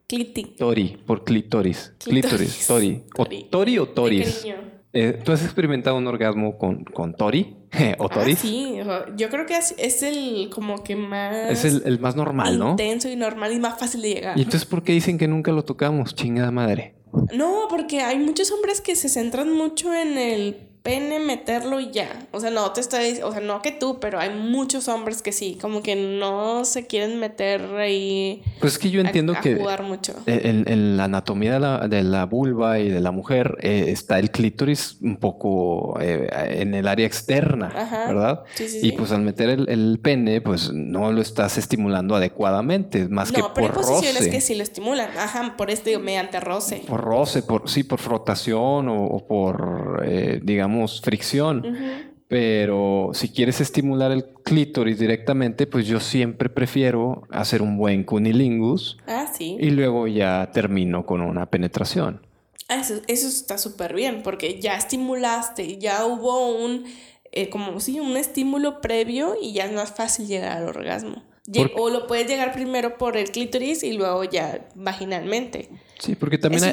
Cliti. 0.07 0.55
Tori, 0.57 0.97
por 1.05 1.25
clitoris. 1.25 1.93
Clitoris, 1.99 2.65
tori. 2.65 3.03
O, 3.17 3.25
tori 3.49 3.77
o 3.77 3.89
toris. 3.89 4.45
Eh, 4.93 5.19
¿Tú 5.23 5.33
has 5.33 5.43
experimentado 5.43 5.97
un 5.97 6.07
orgasmo 6.07 6.57
con, 6.57 6.85
con 6.85 7.13
Tori 7.13 7.55
o 7.99 8.05
ah, 8.05 8.09
Toris? 8.09 8.39
sí, 8.39 8.77
yo 9.17 9.29
creo 9.29 9.45
que 9.45 9.57
es, 9.57 10.03
el 10.03 10.49
como 10.49 10.81
que 10.81 10.95
más... 10.95 11.51
Es 11.51 11.65
el, 11.65 11.99
más 11.99 12.15
normal, 12.15 12.57
¿no? 12.57 12.71
Intenso 12.71 13.09
y 13.09 13.17
normal 13.17 13.51
y 13.51 13.59
más 13.59 13.77
fácil 13.77 14.01
de 14.01 14.13
llegar. 14.13 14.37
¿Y 14.39 14.43
entonces 14.43 14.65
por 14.65 14.81
qué 14.81 14.93
dicen 14.93 15.17
que 15.17 15.27
nunca 15.27 15.51
lo 15.51 15.65
tocamos? 15.65 16.15
Chingada 16.15 16.51
madre. 16.51 16.95
No, 17.33 17.67
porque 17.69 18.01
hay 18.01 18.17
muchos 18.17 18.51
hombres 18.51 18.79
que 18.79 18.95
se 18.95 19.09
centran 19.09 19.51
mucho 19.51 19.93
en 19.93 20.17
el 20.17 20.66
pene, 20.87 21.19
meterlo 21.19 21.81
y 21.81 21.91
ya. 21.91 22.07
O 22.31 22.39
sea, 22.39 22.49
no 22.49 22.71
te 22.71 22.79
estoy, 22.79 23.19
o 23.21 23.31
sea, 23.33 23.41
no 23.41 23.61
que 23.61 23.73
tú, 23.73 23.99
pero 23.99 24.19
hay 24.19 24.29
muchos 24.29 24.87
hombres 24.87 25.21
que 25.21 25.33
sí, 25.33 25.57
como 25.59 25.83
que 25.83 25.97
no 25.97 26.63
se 26.63 26.87
quieren 26.87 27.19
meter 27.19 27.61
ahí. 27.75 28.41
Pues 28.61 28.73
es 28.73 28.79
que 28.79 28.89
yo 28.89 29.01
entiendo 29.01 29.33
que 29.43 29.57
jugar 29.57 29.83
mucho. 29.83 30.13
En, 30.25 30.95
la 30.95 31.03
anatomía 31.03 31.55
de 31.55 31.59
la, 31.59 31.87
de 31.89 32.03
la, 32.03 32.25
vulva 32.25 32.79
y 32.79 32.89
de 32.89 33.01
la 33.01 33.11
mujer 33.11 33.57
eh, 33.61 33.85
está 33.89 34.17
el 34.17 34.31
clítoris 34.31 34.97
un 35.01 35.17
poco 35.17 35.99
eh, 35.99 36.29
en 36.61 36.73
el 36.73 36.87
área 36.87 37.05
externa, 37.05 37.67
¿verdad? 38.07 38.43
Sí, 38.53 38.69
sí, 38.69 38.79
y 38.83 38.91
pues 38.93 39.11
al 39.11 39.23
meter 39.23 39.49
el, 39.49 39.99
pene, 40.01 40.39
pues 40.39 40.71
no 40.71 41.11
lo 41.11 41.21
estás 41.21 41.57
estimulando 41.57 42.15
adecuadamente, 42.15 43.09
más 43.09 43.33
que 43.33 43.41
por 43.41 43.53
pero 43.53 43.67
hay 43.67 43.73
posiciones 43.73 44.29
que 44.29 44.39
sí 44.39 44.55
lo 44.55 44.63
estimulan, 44.63 45.09
ajá, 45.17 45.55
por 45.57 45.69
esto 45.69 45.89
digo, 45.89 45.99
mediante 45.99 46.39
roce. 46.39 46.83
Por 46.87 47.01
roce, 47.01 47.43
por 47.43 47.69
sí, 47.69 47.83
por 47.83 47.99
frotación 47.99 48.87
o, 48.89 49.25
por, 49.27 50.03
eh, 50.05 50.39
digamos, 50.41 50.76
fricción. 51.01 51.63
Pero 52.27 53.11
si 53.13 53.29
quieres 53.29 53.61
estimular 53.61 54.11
el 54.11 54.25
clítoris 54.43 54.99
directamente, 54.99 55.65
pues 55.65 55.87
yo 55.87 56.01
siempre 56.01 56.49
prefiero 56.49 57.23
hacer 57.29 57.61
un 57.61 57.77
buen 57.77 58.03
cunilingus. 58.03 58.97
Ah, 59.07 59.31
sí. 59.33 59.55
Y 59.59 59.69
luego 59.69 60.07
ya 60.07 60.49
termino 60.51 61.05
con 61.05 61.21
una 61.21 61.45
penetración. 61.45 62.21
Ah, 62.67 62.81
eso, 62.81 62.95
eso 63.07 63.27
está 63.29 63.57
súper 63.57 63.93
bien, 63.93 64.23
porque 64.23 64.59
ya 64.59 64.75
estimulaste, 64.75 65.77
ya 65.77 66.05
hubo 66.05 66.49
un, 66.49 66.83
eh, 67.31 67.49
como 67.49 67.79
sí, 67.79 68.01
un 68.01 68.17
estímulo 68.17 68.81
previo 68.81 69.35
y 69.41 69.53
ya 69.53 69.65
es 69.65 69.71
más 69.71 69.93
fácil 69.93 70.27
llegar 70.27 70.57
al 70.57 70.67
orgasmo. 70.67 71.23
O 71.77 71.89
lo 71.89 72.07
puedes 72.07 72.27
llegar 72.27 72.51
primero 72.51 72.97
por 72.97 73.15
el 73.15 73.31
clítoris 73.31 73.83
y 73.83 73.93
luego 73.93 74.25
ya 74.25 74.67
vaginalmente. 74.75 75.69
Sí, 75.99 76.15
porque 76.15 76.37
también 76.37 76.63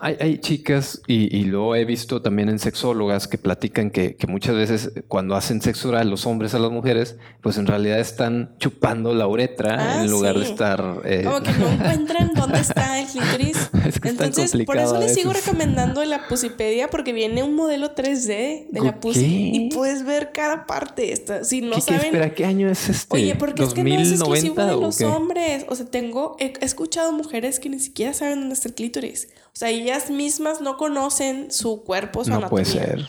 hay, 0.00 0.16
hay, 0.18 0.38
chicas, 0.38 1.02
y, 1.06 1.44
lo 1.44 1.74
he 1.74 1.84
visto 1.84 2.22
también 2.22 2.48
en 2.48 2.58
sexólogas 2.58 3.28
que 3.28 3.36
platican 3.36 3.90
que, 3.90 4.16
muchas 4.28 4.54
veces 4.54 4.92
cuando 5.08 5.34
hacen 5.34 5.60
sexo 5.60 5.90
oral 5.90 6.08
los 6.08 6.24
hombres 6.24 6.54
a 6.54 6.58
las 6.58 6.70
mujeres, 6.70 7.18
pues 7.42 7.58
en 7.58 7.66
realidad 7.66 7.98
están 7.98 8.54
chupando 8.58 9.12
la 9.12 9.26
uretra 9.26 9.76
ah, 9.78 10.02
en 10.02 10.10
lugar 10.10 10.38
de 10.38 10.44
estar... 10.44 11.02
Eh... 11.04 11.22
Como 11.24 11.42
que 11.42 11.52
no 11.52 11.68
encuentran 11.68 12.32
dónde 12.34 12.60
está 12.60 13.00
el 13.00 13.06
clítoris. 13.08 13.70
es 13.88 14.00
que 14.00 14.08
Entonces, 14.08 14.52
por 14.64 14.76
eso 14.76 14.98
les 14.98 15.14
sigo 15.14 15.32
recomendando 15.32 16.04
la 16.04 16.26
Pusipedia 16.28 16.88
porque 16.88 17.12
viene 17.12 17.42
un 17.42 17.54
modelo 17.54 17.94
3D 17.94 18.68
de 18.70 18.80
la 18.80 19.00
Pusi 19.00 19.50
y 19.54 19.70
puedes 19.70 20.04
ver 20.04 20.32
cada 20.32 20.66
parte. 20.66 21.12
Esta. 21.12 21.44
Si 21.44 21.60
no 21.60 21.76
¿Qué, 21.76 21.82
saben... 21.82 22.04
espera, 22.06 22.34
¿qué 22.34 22.44
año 22.44 22.68
es 22.68 22.88
este? 22.88 23.16
Oye, 23.16 23.34
porque 23.36 23.64
es 23.64 23.74
que 23.74 23.84
no 23.84 23.94
es 23.94 24.10
exclusivo 24.10 24.64
de 24.64 24.76
los 24.76 25.00
hombres. 25.02 25.66
O 25.68 25.74
sea, 25.74 25.86
tengo... 25.86 26.36
He 26.38 26.52
escuchado 26.60 27.12
mujeres 27.12 27.60
que 27.60 27.68
ni 27.68 27.78
siquiera 27.78 28.12
saben 28.12 28.40
dónde 28.40 28.56
el 28.64 28.74
clítoris. 28.74 29.28
O 29.46 29.56
sea, 29.58 29.70
ellas 29.70 30.10
mismas 30.10 30.60
no 30.60 30.76
conocen 30.76 31.50
su 31.50 31.82
cuerpo, 31.84 32.24
su 32.24 32.30
no 32.30 32.48
puede 32.48 32.64
ser. 32.64 33.06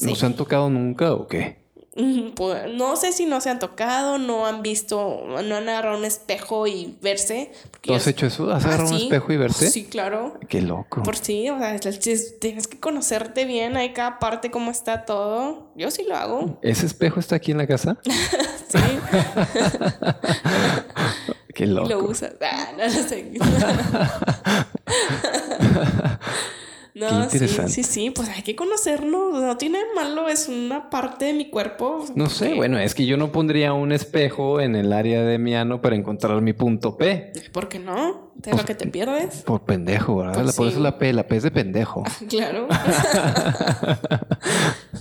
¿No 0.00 0.14
se 0.14 0.26
han 0.26 0.34
tocado 0.34 0.68
nunca 0.68 1.14
o 1.14 1.28
qué? 1.28 1.61
Pues, 2.34 2.72
no 2.72 2.96
sé 2.96 3.12
si 3.12 3.26
no 3.26 3.42
se 3.42 3.50
han 3.50 3.58
tocado, 3.58 4.16
no 4.16 4.46
han 4.46 4.62
visto, 4.62 5.24
no 5.26 5.56
han 5.56 5.68
agarrado 5.68 5.98
un 5.98 6.06
espejo 6.06 6.66
y 6.66 6.96
verse. 7.02 7.52
¿Tú 7.82 7.92
has 7.92 8.06
hecho 8.06 8.26
eso? 8.26 8.50
¿Has 8.50 8.64
agarrado 8.64 8.88
un 8.88 8.94
ah, 8.94 8.98
espejo 8.98 9.32
y 9.32 9.36
verse? 9.36 9.70
Sí, 9.70 9.84
claro. 9.84 10.38
Qué 10.48 10.62
loco. 10.62 11.02
Por 11.02 11.16
sí, 11.16 11.50
o 11.50 11.58
sea, 11.58 11.78
tienes 12.40 12.66
que 12.66 12.80
conocerte 12.80 13.44
bien, 13.44 13.76
hay 13.76 13.92
cada 13.92 14.18
parte, 14.18 14.50
cómo 14.50 14.70
está 14.70 15.04
todo. 15.04 15.70
Yo 15.74 15.90
sí 15.90 16.04
lo 16.08 16.16
hago. 16.16 16.58
¿Ese 16.62 16.86
espejo 16.86 17.20
está 17.20 17.36
aquí 17.36 17.52
en 17.52 17.58
la 17.58 17.66
casa? 17.66 17.98
sí. 18.68 18.78
Qué 21.54 21.66
loco. 21.74 21.88
Lo 21.88 22.04
usas. 22.04 22.34
Ah, 22.40 22.70
no 22.76 22.84
lo 22.84 22.90
sé. 22.90 23.32
No, 27.10 27.28
Qué 27.28 27.36
interesante. 27.36 27.72
Sí, 27.72 27.82
sí, 27.82 27.92
sí, 27.92 28.10
pues 28.10 28.28
hay 28.28 28.42
que 28.42 28.54
conocerlo. 28.54 29.32
No 29.32 29.56
tiene 29.56 29.80
malo, 29.94 30.28
es 30.28 30.48
una 30.48 30.90
parte 30.90 31.26
de 31.26 31.32
mi 31.32 31.50
cuerpo. 31.50 32.04
No 32.14 32.28
sé, 32.28 32.54
bueno, 32.54 32.78
es 32.78 32.94
que 32.94 33.06
yo 33.06 33.16
no 33.16 33.32
pondría 33.32 33.72
un 33.72 33.92
espejo 33.92 34.60
en 34.60 34.76
el 34.76 34.92
área 34.92 35.22
de 35.22 35.38
mi 35.38 35.54
ano 35.54 35.80
para 35.80 35.96
encontrar 35.96 36.40
mi 36.40 36.52
punto 36.52 36.96
P. 36.96 37.32
¿Por 37.52 37.68
qué 37.68 37.78
no? 37.78 38.32
¿De 38.34 38.52
lo 38.52 38.64
que 38.64 38.74
te 38.74 38.86
pierdes? 38.86 39.42
Por 39.42 39.62
pendejo, 39.62 40.16
¿verdad? 40.16 40.42
Pues 40.42 40.56
por 40.56 40.68
eso 40.68 40.80
la 40.80 40.98
P, 40.98 41.12
la 41.12 41.26
P 41.26 41.36
es 41.36 41.42
de 41.42 41.50
pendejo. 41.50 42.04
claro. 42.28 42.68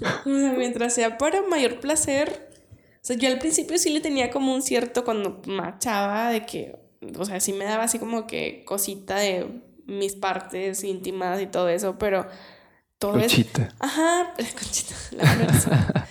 Mientras 0.25 0.93
sea 0.93 1.17
para 1.17 1.41
mayor 1.43 1.79
placer, 1.79 2.49
o 2.95 2.99
sea, 3.01 3.15
yo 3.15 3.29
al 3.29 3.39
principio 3.39 3.77
sí 3.77 3.89
le 3.89 4.01
tenía 4.01 4.29
como 4.29 4.53
un 4.53 4.61
cierto 4.61 5.03
cuando 5.03 5.41
machaba 5.47 6.29
de 6.29 6.45
que, 6.45 6.75
o 7.17 7.25
sea, 7.25 7.39
sí 7.39 7.53
me 7.53 7.65
daba 7.65 7.83
así 7.83 7.99
como 7.99 8.27
que 8.27 8.63
cosita 8.65 9.17
de 9.17 9.47
mis 9.91 10.15
partes 10.15 10.83
íntimas 10.83 11.41
y 11.41 11.47
todo 11.47 11.69
eso, 11.69 11.97
pero 11.97 12.25
todo 12.97 13.13
conchita. 13.13 13.63
es... 13.63 13.73
Ajá, 13.79 14.33
conchita, 14.37 14.95
la 15.11 16.07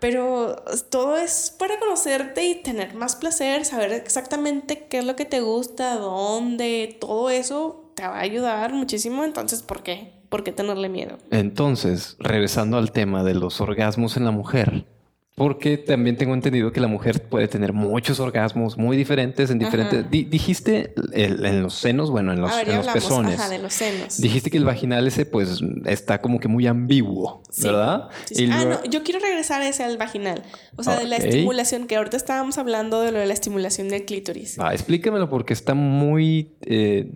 Pero 0.00 0.56
todo 0.90 1.16
es 1.16 1.54
para 1.56 1.78
conocerte 1.78 2.44
y 2.44 2.56
tener 2.56 2.94
más 2.94 3.14
placer, 3.14 3.64
saber 3.64 3.92
exactamente 3.92 4.86
qué 4.90 4.98
es 4.98 5.04
lo 5.04 5.14
que 5.14 5.24
te 5.24 5.40
gusta, 5.40 5.96
dónde, 5.96 6.96
todo 7.00 7.30
eso 7.30 7.92
te 7.94 8.02
va 8.02 8.16
a 8.16 8.20
ayudar 8.20 8.72
muchísimo. 8.72 9.22
Entonces, 9.22 9.62
¿por 9.62 9.82
qué? 9.82 10.12
¿Por 10.28 10.42
qué 10.42 10.50
tenerle 10.50 10.88
miedo? 10.88 11.18
Entonces, 11.30 12.16
regresando 12.18 12.78
al 12.78 12.90
tema 12.90 13.22
de 13.22 13.34
los 13.34 13.60
orgasmos 13.60 14.16
en 14.16 14.24
la 14.24 14.30
mujer, 14.32 14.86
porque 15.34 15.78
también 15.78 16.16
tengo 16.18 16.34
entendido 16.34 16.72
que 16.72 16.80
la 16.80 16.88
mujer 16.88 17.22
puede 17.22 17.48
tener 17.48 17.72
muchos 17.72 18.20
orgasmos 18.20 18.76
muy 18.76 18.98
diferentes 18.98 19.50
en 19.50 19.58
diferentes. 19.58 20.10
dijiste 20.10 20.92
en 21.12 21.62
los 21.62 21.74
senos, 21.74 22.10
bueno, 22.10 22.34
en 22.34 22.40
los, 22.42 22.52
pezones. 22.92 23.40
Ajá, 23.40 23.48
de 23.48 23.58
los 23.58 23.72
senos. 23.72 24.20
Dijiste 24.20 24.50
que 24.50 24.58
el 24.58 24.66
vaginal 24.66 25.06
ese, 25.06 25.24
pues, 25.24 25.60
está 25.86 26.20
como 26.20 26.38
que 26.38 26.48
muy 26.48 26.66
ambiguo, 26.66 27.42
¿verdad? 27.62 28.10
ah, 28.50 28.64
no, 28.64 28.84
yo 28.84 29.02
quiero 29.04 29.20
regresar 29.20 29.62
a 29.62 29.68
ese 29.68 29.84
al 29.84 29.96
vaginal. 29.96 30.42
O 30.76 30.82
sea, 30.82 30.98
de 30.98 31.06
la 31.06 31.16
estimulación, 31.16 31.86
que 31.86 31.96
ahorita 31.96 32.18
estábamos 32.18 32.58
hablando 32.58 33.00
de 33.00 33.12
lo 33.12 33.18
de 33.18 33.26
la 33.26 33.34
estimulación 33.34 33.88
del 33.88 34.04
clítoris. 34.04 34.58
Ah, 34.58 34.74
explícamelo 34.74 35.30
porque 35.30 35.54
está 35.54 35.72
muy 35.72 36.56
eh, 36.60 37.10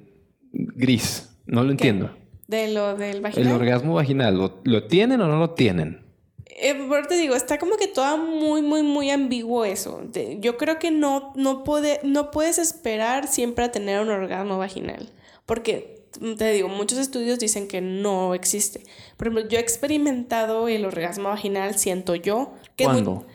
gris. 0.53 1.37
No 1.45 1.63
lo 1.63 1.71
entiendo. 1.71 2.17
De 2.49 2.73
lo 2.73 2.97
del 2.97 3.21
vaginal. 3.21 3.47
El 3.47 3.55
orgasmo 3.55 3.95
vaginal, 3.95 4.53
¿lo 4.65 4.85
tienen 4.85 5.21
o 5.21 5.29
no 5.29 5.39
lo 5.39 5.51
tienen? 5.51 6.06
Eh, 6.59 6.75
te 7.07 7.17
digo, 7.17 7.35
está 7.35 7.59
como 7.59 7.77
que 7.77 7.87
todo 7.87 8.17
muy, 8.17 8.63
muy, 8.63 8.83
muy 8.83 9.11
ambiguo 9.11 9.67
eso. 9.67 10.03
yo 10.41 10.57
creo 10.57 10.79
que 10.79 10.91
no, 10.91 11.33
no, 11.37 11.65
puede, 11.65 12.01
no 12.03 12.31
puedes 12.31 12.59
esperar 12.59 13.29
siempre 13.29 13.67
a 13.67 13.73
tener 13.73 14.01
un 14.01 14.09
orgasmo 14.09 14.57
vaginal. 14.57 15.13
Porque, 15.45 16.03
te 16.39 16.53
digo, 16.53 16.69
muchos 16.69 16.99
estudios 16.99 17.39
dicen 17.39 17.69
que 17.69 17.83
no 17.83 18.35
existe. 18.35 18.81
Por 19.19 19.29
ejemplo, 19.29 19.49
yo 19.49 19.59
he 19.59 19.61
experimentado 19.61 20.67
el 20.69 20.87
orgasmo 20.87 21.29
vaginal, 21.29 21.79
siento 21.79 22.15
yo. 22.15 22.55
Que 22.75 22.85
¿Cuándo? 22.85 23.27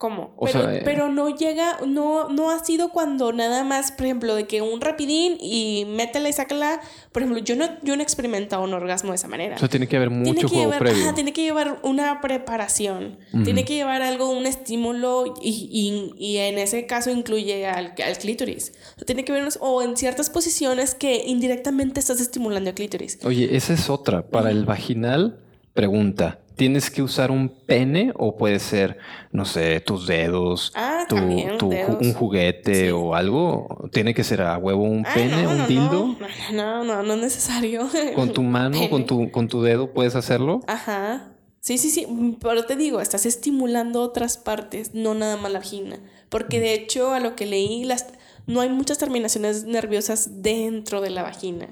¿Cómo? 0.00 0.34
pero, 0.42 0.70
eh, 0.70 0.80
pero, 0.82 1.10
no 1.10 1.28
llega, 1.28 1.76
no, 1.86 2.30
no 2.30 2.50
ha 2.50 2.64
sido 2.64 2.88
cuando 2.88 3.34
nada 3.34 3.64
más, 3.64 3.92
por 3.92 4.06
ejemplo, 4.06 4.34
de 4.34 4.46
que 4.46 4.62
un 4.62 4.80
rapidín 4.80 5.36
y 5.38 5.84
métela 5.88 6.30
y 6.30 6.32
sácala. 6.32 6.80
Por 7.12 7.22
ejemplo, 7.22 7.44
yo 7.44 7.54
no, 7.54 7.66
yo 7.82 7.96
no 7.96 8.00
he 8.00 8.02
experimentado 8.02 8.62
un 8.62 8.72
orgasmo 8.72 9.10
de 9.10 9.16
esa 9.16 9.28
manera. 9.28 9.58
O 9.62 9.68
tiene 9.68 9.86
que 9.88 9.98
haber 9.98 10.08
mucho 10.08 10.48
juego 10.48 10.72
previo. 10.78 11.12
tiene 11.12 11.34
que 11.34 11.42
llevar 11.42 11.80
una 11.82 12.22
preparación. 12.22 13.18
Tiene 13.44 13.66
que 13.66 13.74
llevar 13.74 14.00
algo, 14.00 14.30
un 14.30 14.46
estímulo 14.46 15.34
y, 15.42 16.14
y, 16.16 16.38
en 16.38 16.56
ese 16.56 16.86
caso 16.86 17.10
incluye 17.10 17.66
al, 17.66 17.92
al 18.02 18.16
clítoris. 18.16 18.72
O 19.02 19.04
tiene 19.04 19.26
que 19.26 19.32
ver, 19.32 19.46
o 19.60 19.82
en 19.82 19.98
ciertas 19.98 20.30
posiciones 20.30 20.94
que 20.94 21.24
indirectamente 21.26 22.00
estás 22.00 22.22
estimulando 22.22 22.70
el 22.70 22.74
clítoris. 22.74 23.18
Oye, 23.22 23.54
esa 23.54 23.74
es 23.74 23.90
otra. 23.90 24.22
Para 24.22 24.50
el 24.50 24.64
vaginal, 24.64 25.40
pregunta. 25.74 26.39
¿Tienes 26.60 26.90
que 26.90 27.00
usar 27.00 27.30
un 27.30 27.48
pene 27.48 28.12
o 28.16 28.36
puede 28.36 28.58
ser, 28.58 28.98
no 29.32 29.46
sé, 29.46 29.80
tus 29.80 30.06
dedos, 30.06 30.74
ah, 30.74 31.06
tu, 31.08 31.16
un 31.16 32.12
juguete 32.12 32.92
o 32.92 33.14
algo? 33.14 33.88
¿Tiene 33.92 34.12
que 34.12 34.22
ser 34.22 34.42
a 34.42 34.58
huevo 34.58 34.82
un 34.82 35.06
ah, 35.06 35.14
pene, 35.14 35.46
un 35.46 35.66
dildo? 35.66 36.18
No, 36.52 36.84
no, 36.84 37.02
no, 37.02 37.14
es 37.14 37.18
necesario. 37.18 37.88
¿Con 38.14 38.34
tu 38.34 38.42
mano, 38.42 38.78
con 38.90 39.06
tu, 39.06 39.30
con 39.30 39.48
tu 39.48 39.62
dedo 39.62 39.94
puedes 39.94 40.14
hacerlo? 40.14 40.60
Ajá. 40.66 41.32
Sí, 41.60 41.78
sí, 41.78 41.88
sí. 41.88 42.06
Pero 42.42 42.66
te 42.66 42.76
digo, 42.76 43.00
estás 43.00 43.24
estimulando 43.24 44.02
otras 44.02 44.36
partes, 44.36 44.92
no 44.92 45.14
nada 45.14 45.38
más 45.38 45.50
la 45.52 45.60
vagina. 45.60 45.98
Porque 46.28 46.60
de 46.60 46.74
hecho, 46.74 47.14
a 47.14 47.20
lo 47.20 47.36
que 47.36 47.46
leí, 47.46 47.84
las, 47.84 48.08
no 48.46 48.60
hay 48.60 48.68
muchas 48.68 48.98
terminaciones 48.98 49.64
nerviosas 49.64 50.42
dentro 50.42 51.00
de 51.00 51.08
la 51.08 51.22
vagina. 51.22 51.70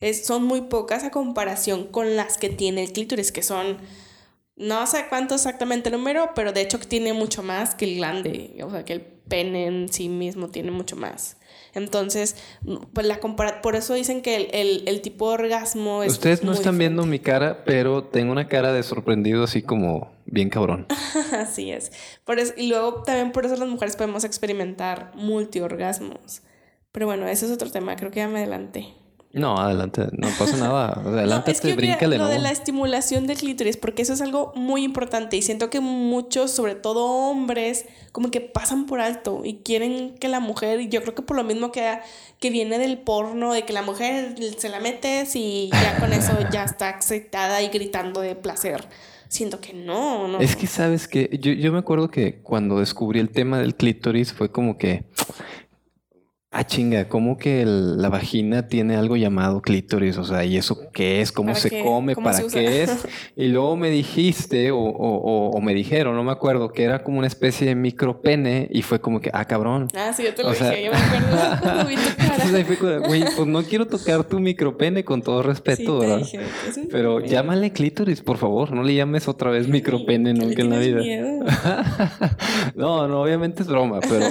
Es, 0.00 0.24
son 0.24 0.42
muy 0.44 0.62
pocas 0.62 1.04
a 1.04 1.10
comparación 1.10 1.84
con 1.84 2.16
las 2.16 2.38
que 2.38 2.48
tiene 2.48 2.82
el 2.82 2.92
clítoris, 2.92 3.30
que 3.30 3.42
son 3.42 3.76
no 4.56 4.86
sé 4.86 5.06
cuánto 5.08 5.34
exactamente 5.34 5.88
el 5.88 5.96
número, 5.96 6.30
pero 6.34 6.52
de 6.52 6.60
hecho 6.60 6.78
tiene 6.78 7.12
mucho 7.12 7.42
más 7.42 7.74
que 7.74 7.86
el 7.86 7.96
glande, 7.96 8.58
o 8.62 8.70
sea, 8.70 8.84
que 8.84 8.92
el 8.92 9.00
pene 9.00 9.66
en 9.66 9.92
sí 9.92 10.08
mismo 10.08 10.48
tiene 10.48 10.70
mucho 10.70 10.96
más. 10.96 11.36
Entonces, 11.74 12.36
pues 12.92 13.06
la 13.06 13.18
por 13.62 13.76
eso 13.76 13.94
dicen 13.94 14.20
que 14.20 14.36
el, 14.52 14.82
el, 14.86 15.00
tipo 15.00 15.28
de 15.28 15.34
orgasmo 15.34 16.02
es. 16.02 16.12
Ustedes 16.12 16.42
no 16.42 16.52
están 16.52 16.76
viendo 16.76 17.06
mi 17.06 17.18
cara, 17.18 17.64
pero 17.64 18.04
tengo 18.04 18.30
una 18.30 18.48
cara 18.48 18.72
de 18.74 18.82
sorprendido, 18.82 19.44
así 19.44 19.62
como 19.62 20.12
bien 20.26 20.50
cabrón. 20.50 20.86
así 21.32 21.70
es. 21.70 21.92
Por 22.24 22.38
eso, 22.38 22.52
y 22.58 22.68
luego 22.68 23.02
también 23.04 23.32
por 23.32 23.46
eso 23.46 23.56
las 23.56 23.68
mujeres 23.68 23.96
podemos 23.96 24.24
experimentar 24.24 25.12
multiorgasmos. 25.14 26.42
Pero 26.92 27.06
bueno, 27.06 27.26
ese 27.26 27.46
es 27.46 27.52
otro 27.52 27.70
tema, 27.70 27.96
creo 27.96 28.10
que 28.10 28.20
ya 28.20 28.28
me 28.28 28.40
adelanté. 28.40 28.94
No, 29.34 29.58
adelante, 29.58 30.08
no 30.12 30.28
pasa 30.38 30.58
nada. 30.58 30.92
Adelante 31.06 31.54
te 31.54 31.74
bríncale, 31.74 32.18
Lo 32.18 32.26
de 32.26 32.38
la 32.38 32.50
estimulación 32.50 33.26
del 33.26 33.38
clítoris, 33.38 33.78
porque 33.78 34.02
eso 34.02 34.12
es 34.12 34.20
algo 34.20 34.52
muy 34.54 34.84
importante 34.84 35.36
y 35.36 35.42
siento 35.42 35.70
que 35.70 35.80
muchos, 35.80 36.50
sobre 36.50 36.74
todo 36.74 37.06
hombres, 37.06 37.86
como 38.12 38.30
que 38.30 38.42
pasan 38.42 38.84
por 38.84 39.00
alto 39.00 39.40
y 39.44 39.56
quieren 39.64 40.14
que 40.18 40.28
la 40.28 40.40
mujer, 40.40 40.80
y 40.82 40.88
yo 40.88 41.00
creo 41.00 41.14
que 41.14 41.22
por 41.22 41.36
lo 41.36 41.44
mismo 41.44 41.72
que, 41.72 41.98
que 42.40 42.50
viene 42.50 42.78
del 42.78 42.98
porno, 42.98 43.54
de 43.54 43.64
que 43.64 43.72
la 43.72 43.82
mujer 43.82 44.34
se 44.58 44.68
la 44.68 44.80
metes 44.80 45.34
y 45.34 45.70
ya 45.72 45.98
con 45.98 46.12
eso 46.12 46.36
ya 46.50 46.64
está 46.64 46.90
excitada 46.90 47.62
y 47.62 47.68
gritando 47.68 48.20
de 48.20 48.34
placer. 48.34 48.86
Siento 49.28 49.62
que 49.62 49.72
no, 49.72 50.28
no. 50.28 50.40
Es 50.40 50.56
que 50.56 50.66
sabes 50.66 51.08
que 51.08 51.38
yo, 51.40 51.52
yo 51.52 51.72
me 51.72 51.78
acuerdo 51.78 52.10
que 52.10 52.40
cuando 52.42 52.80
descubrí 52.80 53.18
el 53.18 53.30
tema 53.30 53.58
del 53.58 53.74
clítoris 53.76 54.34
fue 54.34 54.52
como 54.52 54.76
que 54.76 55.06
Ah, 56.54 56.66
chinga, 56.66 57.08
¿cómo 57.08 57.38
que 57.38 57.64
la 57.64 58.10
vagina 58.10 58.68
tiene 58.68 58.94
algo 58.94 59.16
llamado 59.16 59.62
clítoris? 59.62 60.18
O 60.18 60.24
sea, 60.24 60.44
¿y 60.44 60.58
eso 60.58 60.90
qué 60.92 61.22
es? 61.22 61.32
¿Cómo 61.32 61.54
se 61.54 61.82
come? 61.82 62.14
¿Para 62.14 62.42
qué 62.46 62.82
es? 62.82 63.06
Y 63.36 63.48
luego 63.48 63.74
me 63.74 63.88
dijiste, 63.88 64.68
o, 64.70 65.58
me 65.62 65.72
dijeron, 65.72 66.14
no 66.14 66.22
me 66.22 66.30
acuerdo, 66.30 66.70
que 66.70 66.82
era 66.84 67.02
como 67.02 67.16
una 67.16 67.26
especie 67.26 67.66
de 67.66 67.74
micropene 67.74 68.68
y 68.70 68.82
fue 68.82 69.00
como 69.00 69.22
que, 69.22 69.30
ah, 69.32 69.46
cabrón. 69.46 69.88
Ah, 69.96 70.12
sí, 70.14 70.24
yo 70.24 70.34
te 70.34 70.42
lo 70.42 70.50
dije, 70.50 70.84
yo 70.84 70.92
me 70.92 70.98
acuerdo. 70.98 71.84
vi 71.88 71.96
tu 71.96 72.76
cara. 72.76 72.98
güey, 72.98 73.24
pues 73.34 73.48
no 73.48 73.62
quiero 73.62 73.86
tocar 73.86 74.22
tu 74.24 74.38
micropene 74.38 75.04
con 75.04 75.22
todo 75.22 75.42
respeto, 75.42 76.00
¿verdad? 76.00 76.20
Pero 76.90 77.20
llámale 77.20 77.72
clítoris, 77.72 78.20
por 78.20 78.36
favor, 78.36 78.72
no 78.72 78.82
le 78.82 78.94
llames 78.94 79.26
otra 79.26 79.50
vez 79.50 79.68
micropene 79.68 80.34
nunca 80.34 80.60
en 80.60 80.68
la 80.68 80.78
vida. 80.78 81.00
no, 82.74 83.08
no, 83.08 83.22
obviamente 83.22 83.62
es 83.62 83.68
broma, 83.68 84.00
pero, 84.00 84.26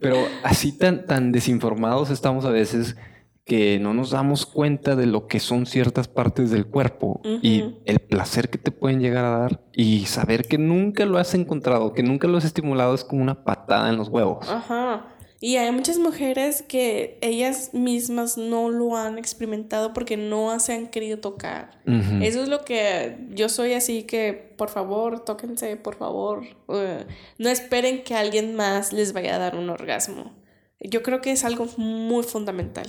pero 0.00 0.16
así 0.42 0.72
tan, 0.72 1.04
tan 1.04 1.30
desinformado 1.30 1.57
informados 1.58 2.10
estamos 2.10 2.44
a 2.44 2.50
veces 2.50 2.96
que 3.44 3.78
no 3.80 3.94
nos 3.94 4.10
damos 4.10 4.46
cuenta 4.46 4.94
de 4.94 5.06
lo 5.06 5.26
que 5.26 5.40
son 5.40 5.66
ciertas 5.66 6.06
partes 6.06 6.50
del 6.50 6.66
cuerpo 6.66 7.20
y 7.42 7.76
el 7.86 7.98
placer 7.98 8.50
que 8.50 8.58
te 8.58 8.70
pueden 8.70 9.00
llegar 9.00 9.24
a 9.24 9.38
dar 9.38 9.62
y 9.72 10.04
saber 10.04 10.46
que 10.46 10.58
nunca 10.58 11.06
lo 11.06 11.18
has 11.18 11.34
encontrado, 11.34 11.94
que 11.94 12.02
nunca 12.02 12.28
lo 12.28 12.36
has 12.36 12.44
estimulado 12.44 12.94
es 12.94 13.04
como 13.04 13.22
una 13.22 13.44
patada 13.44 13.88
en 13.88 13.96
los 13.96 14.08
huevos. 14.08 14.48
Ajá. 14.48 15.06
Y 15.40 15.56
hay 15.56 15.70
muchas 15.72 15.98
mujeres 15.98 16.62
que 16.62 17.16
ellas 17.22 17.70
mismas 17.72 18.36
no 18.36 18.70
lo 18.70 18.96
han 18.96 19.18
experimentado 19.18 19.92
porque 19.94 20.16
no 20.16 20.58
se 20.60 20.74
han 20.74 20.88
querido 20.88 21.18
tocar. 21.18 21.78
Eso 22.20 22.42
es 22.42 22.48
lo 22.48 22.64
que 22.64 23.16
yo 23.30 23.48
soy 23.48 23.72
así 23.72 24.02
que, 24.02 24.34
por 24.58 24.68
favor, 24.68 25.24
tóquense, 25.24 25.76
por 25.76 25.94
favor. 25.96 26.42
Uh, 26.66 27.04
no 27.38 27.48
esperen 27.48 28.02
que 28.02 28.14
alguien 28.14 28.56
más 28.56 28.92
les 28.92 29.12
vaya 29.12 29.36
a 29.36 29.38
dar 29.38 29.56
un 29.56 29.70
orgasmo. 29.70 30.34
Yo 30.80 31.02
creo 31.02 31.20
que 31.20 31.32
es 31.32 31.44
algo 31.44 31.66
muy 31.76 32.22
fundamental. 32.22 32.86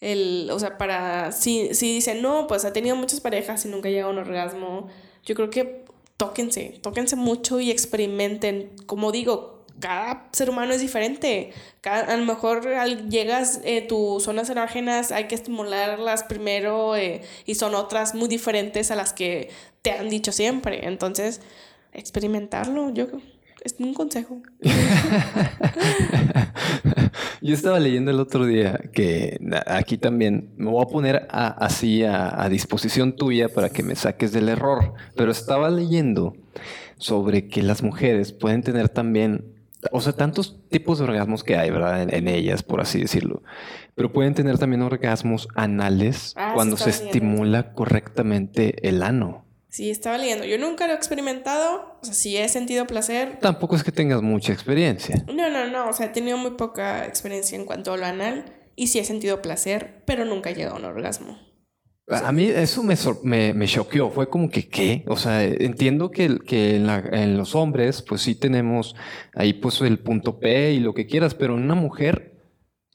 El, 0.00 0.50
o 0.52 0.58
sea, 0.58 0.76
para, 0.78 1.32
si, 1.32 1.74
si 1.74 1.94
dicen, 1.94 2.20
no, 2.22 2.46
pues 2.46 2.64
ha 2.64 2.72
tenido 2.72 2.96
muchas 2.96 3.20
parejas 3.20 3.64
y 3.64 3.68
nunca 3.68 3.88
llega 3.88 4.06
a 4.06 4.10
un 4.10 4.18
orgasmo, 4.18 4.88
yo 5.24 5.34
creo 5.34 5.50
que 5.50 5.84
tóquense, 6.16 6.78
tóquense 6.82 7.16
mucho 7.16 7.60
y 7.60 7.70
experimenten. 7.70 8.72
Como 8.86 9.12
digo, 9.12 9.64
cada 9.80 10.28
ser 10.32 10.50
humano 10.50 10.72
es 10.72 10.80
diferente. 10.80 11.52
Cada, 11.80 12.12
a 12.12 12.16
lo 12.16 12.24
mejor 12.24 12.68
al, 12.68 13.08
llegas, 13.08 13.60
eh, 13.64 13.82
tus 13.82 14.24
zonas 14.24 14.48
erógenas 14.50 15.12
hay 15.12 15.28
que 15.28 15.34
estimularlas 15.34 16.24
primero 16.24 16.96
eh, 16.96 17.22
y 17.44 17.54
son 17.54 17.74
otras 17.74 18.14
muy 18.14 18.28
diferentes 18.28 18.90
a 18.90 18.96
las 18.96 19.12
que 19.12 19.50
te 19.82 19.92
han 19.92 20.08
dicho 20.08 20.32
siempre. 20.32 20.86
Entonces, 20.86 21.40
experimentarlo, 21.92 22.90
yo 22.92 23.06
es 23.66 23.74
un 23.78 23.94
consejo. 23.94 24.40
Yo 27.42 27.54
estaba 27.54 27.78
leyendo 27.80 28.10
el 28.10 28.20
otro 28.20 28.46
día 28.46 28.80
que 28.92 29.38
aquí 29.66 29.98
también 29.98 30.52
me 30.56 30.70
voy 30.70 30.82
a 30.82 30.86
poner 30.88 31.26
así 31.30 32.04
a, 32.04 32.48
disposición 32.48 33.16
tuya 33.16 33.48
para 33.48 33.68
que 33.70 33.82
me 33.82 33.96
saques 33.96 34.32
del 34.32 34.48
error, 34.48 34.94
pero 35.16 35.32
estaba 35.32 35.68
leyendo 35.68 36.36
sobre 36.98 37.48
que 37.48 37.62
las 37.62 37.82
mujeres 37.82 38.32
pueden 38.32 38.62
tener 38.62 38.88
también, 38.88 39.44
o 39.92 40.00
sea, 40.00 40.12
tantos 40.12 40.60
tipos 40.70 40.98
de 40.98 41.04
orgasmos 41.04 41.44
que 41.44 41.56
hay, 41.56 41.70
¿verdad? 41.70 42.02
En, 42.02 42.28
ellas, 42.28 42.62
por 42.62 42.80
así 42.80 43.00
decirlo, 43.00 43.42
pero 43.94 44.12
pueden 44.12 44.34
tener 44.34 44.58
también 44.58 44.82
orgasmos 44.82 45.48
anales 45.54 46.34
ah, 46.36 46.52
cuando 46.54 46.76
se 46.76 46.90
estimula 46.90 47.72
correctamente 47.74 48.88
el 48.88 49.02
ano. 49.02 49.45
Sí, 49.76 49.90
estaba 49.90 50.16
leyendo. 50.16 50.46
Yo 50.46 50.56
nunca 50.56 50.86
lo 50.86 50.94
he 50.94 50.96
experimentado. 50.96 51.98
O 52.00 52.04
sea, 52.06 52.14
sí 52.14 52.34
he 52.38 52.48
sentido 52.48 52.86
placer. 52.86 53.38
Tampoco 53.42 53.76
es 53.76 53.84
que 53.84 53.92
tengas 53.92 54.22
mucha 54.22 54.54
experiencia. 54.54 55.22
No, 55.26 55.50
no, 55.50 55.68
no. 55.68 55.90
O 55.90 55.92
sea, 55.92 56.06
he 56.06 56.08
tenido 56.08 56.38
muy 56.38 56.52
poca 56.52 57.04
experiencia 57.04 57.58
en 57.58 57.66
cuanto 57.66 57.92
a 57.92 57.98
lo 57.98 58.06
anal. 58.06 58.46
Y 58.74 58.86
sí 58.86 59.00
he 59.00 59.04
sentido 59.04 59.42
placer, 59.42 60.02
pero 60.06 60.24
nunca 60.24 60.48
he 60.48 60.54
llegado 60.54 60.76
a 60.76 60.78
un 60.78 60.86
orgasmo. 60.86 61.38
A 62.08 62.32
mí 62.32 62.44
eso 62.46 62.82
me, 62.82 62.94
me, 63.22 63.52
me 63.52 63.66
choqueó. 63.66 64.10
Fue 64.10 64.30
como 64.30 64.48
que, 64.48 64.66
¿qué? 64.66 65.04
O 65.08 65.18
sea, 65.18 65.44
entiendo 65.44 66.10
que, 66.10 66.38
que 66.38 66.76
en, 66.76 66.88
en, 66.88 67.36
los 67.36 67.54
hombres, 67.54 68.00
pues 68.00 68.22
sí 68.22 68.34
tenemos 68.34 68.96
ahí 69.34 69.52
pues 69.52 69.82
el 69.82 69.98
punto 69.98 70.40
P 70.40 70.72
y 70.72 70.80
lo 70.80 70.94
que 70.94 71.06
quieras, 71.06 71.34
pero 71.34 71.54
en 71.54 71.64
una 71.64 71.74
mujer 71.74 72.35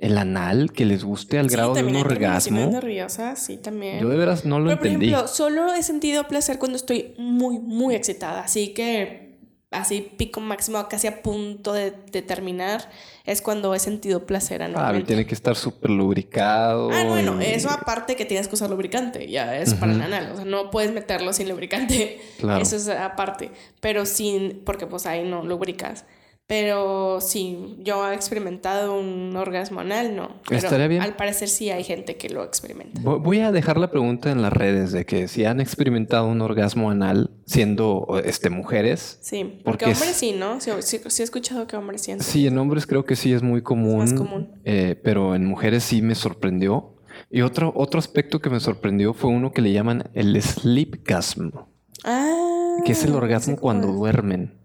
el 0.02 0.18
anal 0.18 0.74
que 0.74 0.84
les 0.84 1.04
guste 1.04 1.38
al 1.38 1.48
grado 1.48 1.76
de 1.76 1.84
un 1.84 1.96
orgasmo. 1.96 2.72
nerviosa, 2.72 3.36
sí, 3.36 3.58
también. 3.58 4.00
Yo 4.00 4.10
de 4.10 4.18
veras 4.18 4.46
no 4.46 4.60
lo 4.60 4.72
entendí. 4.72 4.96
Por 4.96 5.04
ejemplo, 5.04 5.28
solo 5.28 5.74
he 5.74 5.84
sentido 5.84 6.28
placer 6.28 6.58
cuando 6.58 6.76
estoy 6.76 7.14
muy, 7.20 7.60
muy 7.60 7.94
excitada. 7.94 8.42
Así 8.42 8.70
que, 8.70 9.38
así 9.70 10.12
pico 10.18 10.42
máximo, 10.42 10.84
casi 10.90 11.06
a 11.06 11.22
punto 11.22 11.74
de, 11.74 11.92
terminar, 11.92 12.90
es 13.26 13.44
cuando 13.44 13.76
he 13.76 13.80
sentido 13.80 14.26
placer 14.26 14.64
anualmente. 14.64 15.04
Ah, 15.04 15.08
tiene 15.08 15.28
que 15.28 15.36
estar 15.36 15.56
súper 15.56 15.92
lubricado. 15.92 16.90
Ah, 16.92 17.04
bueno, 17.04 17.40
eso 17.40 17.70
aparte 17.70 18.16
que 18.16 18.26
tienes 18.26 18.48
que 18.48 18.56
usar 18.56 18.72
lubricante, 18.72 19.30
ya 19.30 19.56
es 19.56 19.76
para 19.76 19.92
el 19.92 20.02
anal. 20.02 20.32
O 20.32 20.36
sea, 20.36 20.46
no 20.46 20.72
puedes 20.72 20.92
meterlo 20.92 21.32
sin 21.32 21.48
lubricante. 21.48 22.20
Claro. 22.40 22.60
Eso 22.64 22.76
es 22.76 22.90
aparte. 22.90 23.52
Pero 23.80 24.08
sin, 24.08 24.64
porque 24.66 24.88
pues 24.88 25.06
ahí 25.06 25.30
no 25.30 25.44
lubricas. 25.44 26.06
Pero 26.52 27.22
sí, 27.22 27.78
yo 27.80 28.12
he 28.12 28.14
experimentado 28.14 29.00
un 29.00 29.34
orgasmo 29.38 29.80
anal, 29.80 30.18
no. 30.18 30.42
Estaría 30.50 30.90
bien. 30.90 31.02
Al 31.02 31.16
parecer 31.16 31.48
sí 31.48 31.70
hay 31.70 31.86
gente 31.86 32.18
que 32.18 32.28
lo 32.28 32.44
experimenta. 32.44 33.00
Voy 33.00 33.40
a 33.40 33.54
dejar 33.54 33.78
la 33.78 33.90
pregunta 33.90 34.32
en 34.32 34.42
las 34.42 34.52
redes 34.52 34.92
de 34.92 35.06
que 35.06 35.30
si 35.30 35.46
han 35.46 35.62
experimentado 35.62 36.28
un 36.28 36.42
orgasmo 36.42 36.92
anal 36.92 37.32
siendo 37.46 38.20
este, 38.26 38.50
mujeres. 38.50 39.18
Sí, 39.22 39.62
porque, 39.64 39.86
hombres 39.86 40.12
sí, 40.14 40.34
¿no? 40.38 40.60
Sí, 40.60 40.72
he 40.72 41.24
escuchado 41.24 41.68
que 41.68 41.78
hombres 41.78 42.02
sí. 42.02 42.16
Sí, 42.20 42.48
en 42.48 42.58
hombres 42.58 42.86
creo 42.86 43.06
que 43.06 43.16
sí 43.16 43.32
es 43.32 43.42
muy 43.42 43.62
común. 43.62 44.04
Es 44.04 44.12
más 44.12 44.20
común. 44.20 44.50
Eh, 44.66 45.00
pero 45.02 45.36
en 45.36 45.46
mujeres 45.46 45.86
sí 45.86 46.02
me 46.02 46.16
sorprendió. 46.16 46.98
Y 47.30 47.44
otro, 47.44 47.72
otro 47.78 47.98
aspecto 47.98 48.42
que 48.42 48.50
me 48.50 48.60
sorprendió 48.60 49.14
fue 49.14 49.30
uno 49.30 49.54
que 49.54 49.62
le 49.62 49.72
llaman 49.72 50.10
el 50.16 50.42
sleepgasm. 50.42 51.52
Ah. 52.04 52.76
Que 52.86 52.92
es 52.92 53.06
el 53.06 53.16
orgasmo 53.16 53.56
cuando 53.56 53.88
duermen. 53.88 54.60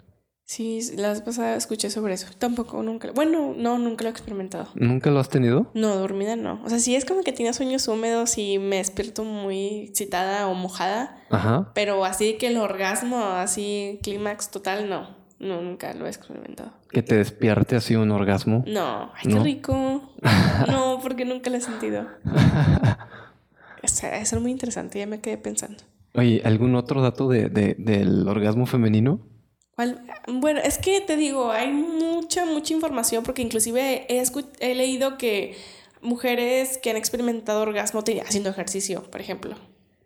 Sí, 0.46 0.80
la 0.96 1.08
vez 1.08 1.22
pasada 1.22 1.56
escuché 1.56 1.90
sobre 1.90 2.14
eso. 2.14 2.28
Tampoco, 2.38 2.80
nunca. 2.80 3.10
Bueno, 3.10 3.52
no, 3.56 3.78
nunca 3.78 4.04
lo 4.04 4.10
he 4.10 4.12
experimentado. 4.12 4.68
¿Nunca 4.76 5.10
lo 5.10 5.18
has 5.18 5.28
tenido? 5.28 5.72
No, 5.74 5.96
dormida 5.96 6.36
no. 6.36 6.60
O 6.64 6.68
sea, 6.68 6.78
sí 6.78 6.94
es 6.94 7.04
como 7.04 7.22
que 7.24 7.32
tiene 7.32 7.52
sueños 7.52 7.88
húmedos 7.88 8.38
y 8.38 8.60
me 8.60 8.76
despierto 8.76 9.24
muy 9.24 9.88
excitada 9.88 10.46
o 10.46 10.54
mojada. 10.54 11.18
Ajá. 11.30 11.72
Pero 11.74 12.04
así 12.04 12.34
que 12.34 12.46
el 12.46 12.58
orgasmo, 12.58 13.24
así, 13.24 13.98
clímax 14.04 14.52
total, 14.52 14.88
no. 14.88 15.16
no. 15.40 15.60
Nunca 15.62 15.92
lo 15.94 16.06
he 16.06 16.10
experimentado. 16.10 16.70
¿Que 16.90 17.02
te 17.02 17.16
despierte 17.16 17.74
así 17.74 17.96
un 17.96 18.12
orgasmo? 18.12 18.62
No, 18.68 19.10
ay, 19.16 19.32
qué 19.32 19.38
rico. 19.40 20.12
no, 20.68 21.00
porque 21.02 21.24
nunca 21.24 21.50
lo 21.50 21.56
he 21.56 21.60
sentido. 21.60 22.06
o 23.82 23.88
sea, 23.88 24.16
es 24.20 24.32
muy 24.40 24.52
interesante, 24.52 25.00
ya 25.00 25.08
me 25.08 25.20
quedé 25.20 25.38
pensando. 25.38 25.82
Oye, 26.14 26.40
¿algún 26.44 26.76
otro 26.76 27.02
dato 27.02 27.28
de, 27.28 27.48
de, 27.48 27.74
del 27.78 28.28
orgasmo 28.28 28.66
femenino? 28.66 29.20
Bueno, 30.26 30.60
es 30.64 30.78
que 30.78 31.00
te 31.00 31.16
digo, 31.16 31.50
hay 31.50 31.70
mucha, 31.70 32.46
mucha 32.46 32.72
información 32.72 33.22
porque 33.24 33.42
inclusive 33.42 34.06
he, 34.08 34.22
he 34.60 34.74
leído 34.74 35.18
que 35.18 35.56
mujeres 36.00 36.78
que 36.78 36.90
han 36.90 36.96
experimentado 36.96 37.60
orgasmo 37.60 38.02
haciendo 38.24 38.50
ejercicio, 38.50 39.02
por 39.10 39.20
ejemplo. 39.20 39.56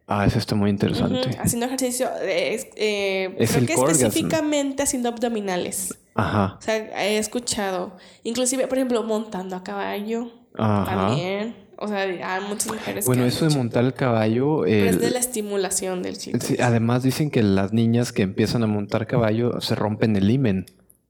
Ah, 0.09 0.26
eso 0.26 0.38
está 0.40 0.56
muy 0.56 0.70
interesante. 0.70 1.38
Haciendo 1.38 1.66
ejercicio, 1.66 2.09
eh, 2.20 2.66
creo 2.74 3.66
que 3.66 3.72
específicamente 3.74 4.83
haciendo 4.83 5.09
abdominales. 5.09 5.96
Ajá. 6.16 6.56
O 6.59 6.62
sea, 6.62 6.76
he 7.04 7.18
escuchado. 7.18 7.96
Inclusive, 8.24 8.66
por 8.66 8.78
ejemplo, 8.78 9.04
montando 9.04 9.54
a 9.54 9.62
caballo. 9.62 10.33
Ajá. 10.54 11.06
También. 11.06 11.54
O 11.82 11.88
sea, 11.88 12.02
hay 12.02 12.42
muchas 12.46 12.72
mujeres 12.72 13.06
Bueno, 13.06 13.24
eso 13.24 13.48
de 13.48 13.56
montar 13.56 13.84
el 13.84 13.94
caballo... 13.94 14.66
es 14.66 15.00
de 15.00 15.10
la 15.10 15.18
estimulación 15.18 16.02
del 16.02 16.18
chico. 16.18 16.38
además 16.62 17.02
dicen 17.02 17.30
que 17.30 17.42
las 17.42 17.72
niñas 17.72 18.12
que 18.12 18.20
empiezan 18.20 18.62
a 18.62 18.66
montar 18.66 19.06
caballo 19.06 19.62
se 19.62 19.74
rompen 19.74 20.14
el 20.14 20.30
himen. 20.30 20.66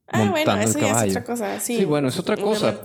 Ah, 0.07 0.29
bueno, 0.31 0.57
eso 0.61 0.79
ya 0.79 1.05
es 1.05 1.11
otra 1.11 1.25
cosa. 1.25 1.61
Sí, 1.61 1.85
bueno, 1.85 2.09
es 2.09 2.19
otra 2.19 2.37
cosa. 2.37 2.81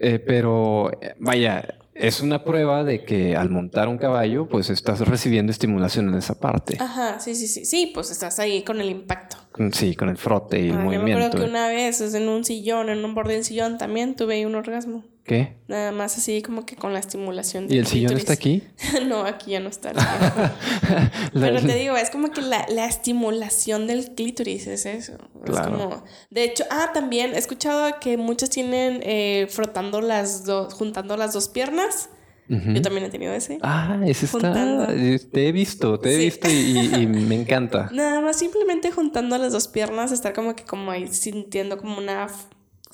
Eh, 0.00 0.18
pero, 0.18 0.90
vaya, 1.18 1.76
es 1.94 2.20
una 2.20 2.42
prueba 2.42 2.84
de 2.84 3.04
que 3.04 3.36
al 3.36 3.50
montar 3.50 3.88
un 3.88 3.98
caballo, 3.98 4.48
pues 4.48 4.68
estás 4.68 5.00
recibiendo 5.00 5.52
estimulación 5.52 6.08
en 6.08 6.16
esa 6.16 6.38
parte. 6.40 6.76
Ajá, 6.80 7.20
sí, 7.20 7.34
sí, 7.34 7.46
sí. 7.46 7.64
Sí, 7.64 7.90
pues 7.94 8.10
estás 8.10 8.38
ahí 8.38 8.64
con 8.64 8.80
el 8.80 8.90
impacto. 8.90 9.36
Sí, 9.72 9.94
con 9.94 10.08
el 10.08 10.16
frote 10.16 10.60
y 10.60 10.68
el 10.68 10.78
movimiento. 10.78 11.06
Yo 11.06 11.16
me 11.16 11.24
acuerdo 11.24 11.44
que 11.44 11.50
una 11.50 11.68
vez 11.68 12.00
en 12.00 12.28
un 12.28 12.44
sillón, 12.44 12.88
en 12.88 13.04
un 13.04 13.14
borde 13.14 13.34
del 13.34 13.44
sillón, 13.44 13.78
también 13.78 14.16
tuve 14.16 14.44
un 14.46 14.56
orgasmo. 14.56 15.04
¿Qué? 15.24 15.56
Nada 15.68 15.90
más 15.90 16.18
así 16.18 16.42
como 16.42 16.66
que 16.66 16.76
con 16.76 16.92
la 16.92 16.98
estimulación 16.98 17.66
¿Y 17.70 17.78
el 17.78 17.86
sillón 17.86 18.14
está 18.18 18.34
aquí? 18.34 18.62
no, 19.06 19.24
aquí 19.24 19.52
ya 19.52 19.60
no 19.60 19.70
está. 19.70 19.92
Pero 21.32 21.62
te 21.62 21.74
digo, 21.76 21.96
es 21.96 22.10
como 22.10 22.30
que 22.30 22.42
la, 22.42 22.66
la 22.68 22.84
estimulación 22.84 23.86
del 23.86 24.14
clítoris 24.14 24.66
es 24.66 24.84
eso. 24.84 25.14
Es 25.46 25.60
como... 25.60 26.04
De 26.28 26.44
hecho, 26.44 26.64
ah, 26.70 26.90
también 26.92 27.34
he 27.34 27.38
escuchado 27.38 27.98
que 28.00 28.18
muchos 28.18 28.50
tienen 28.50 29.00
eh, 29.02 29.46
frotando 29.48 30.02
las 30.02 30.44
dos, 30.44 30.74
juntando 30.74 31.16
las 31.16 31.32
dos 31.32 31.48
piernas. 31.48 32.10
Yo 32.46 32.82
también 32.82 33.06
he 33.06 33.08
tenido 33.08 33.32
ese. 33.32 33.58
Ah, 33.62 33.98
ese 34.04 34.26
está. 34.26 34.88
Te 35.32 35.48
he 35.48 35.52
visto, 35.52 35.98
te 35.98 36.14
he 36.14 36.18
visto 36.18 36.50
y, 36.50 37.06
me 37.06 37.34
encanta. 37.34 37.88
Nada 37.92 38.20
más 38.20 38.38
simplemente 38.38 38.90
juntando 38.90 39.38
las 39.38 39.52
dos 39.52 39.68
piernas, 39.68 40.12
estar 40.12 40.34
como 40.34 40.54
que 40.54 40.64
como 40.64 40.90
ahí 40.90 41.08
sintiendo 41.08 41.78
como 41.78 41.96
una 41.96 42.28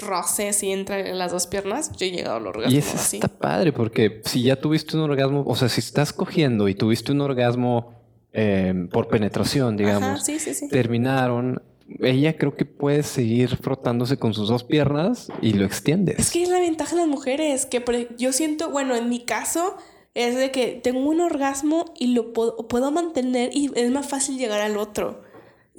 roce 0.00 0.48
así 0.48 0.70
entre 0.70 1.14
las 1.14 1.32
dos 1.32 1.46
piernas, 1.46 1.92
yo 1.96 2.06
he 2.06 2.10
llegado 2.10 2.36
al 2.36 2.46
orgasmo. 2.46 2.72
Y 2.72 2.78
eso 2.78 2.96
está 2.96 3.28
padre, 3.28 3.72
porque 3.72 4.22
si 4.24 4.42
ya 4.42 4.56
tuviste 4.56 4.96
un 4.96 5.02
orgasmo, 5.02 5.44
o 5.46 5.56
sea, 5.56 5.68
si 5.68 5.80
estás 5.80 6.12
cogiendo 6.12 6.68
y 6.68 6.74
tuviste 6.74 7.12
un 7.12 7.20
orgasmo 7.20 7.94
em, 8.32 8.88
por 8.88 9.08
penetración, 9.08 9.76
digamos, 9.76 10.24
terminaron. 10.70 11.62
Ella 11.98 12.36
creo 12.36 12.54
que 12.54 12.64
puede 12.64 13.02
seguir 13.02 13.56
frotándose 13.56 14.16
con 14.16 14.32
sus 14.32 14.48
dos 14.48 14.62
piernas 14.62 15.28
y 15.42 15.54
lo 15.54 15.64
extiendes. 15.64 16.20
Es 16.20 16.30
que 16.30 16.44
es 16.44 16.48
la 16.48 16.60
ventaja 16.60 16.94
de 16.94 17.02
las 17.02 17.08
mujeres, 17.08 17.66
que 17.66 18.08
yo 18.16 18.32
siento, 18.32 18.70
bueno, 18.70 18.94
en 18.94 19.08
mi 19.08 19.20
caso, 19.24 19.76
es 20.14 20.36
de 20.36 20.52
que 20.52 20.80
tengo 20.82 21.00
un 21.00 21.20
orgasmo 21.20 21.86
y 21.98 22.08
lo 22.14 22.32
puedo, 22.32 22.68
puedo 22.68 22.92
mantener 22.92 23.50
y 23.52 23.72
es 23.74 23.90
más 23.90 24.08
fácil 24.08 24.38
llegar 24.38 24.60
al 24.60 24.76
otro 24.76 25.29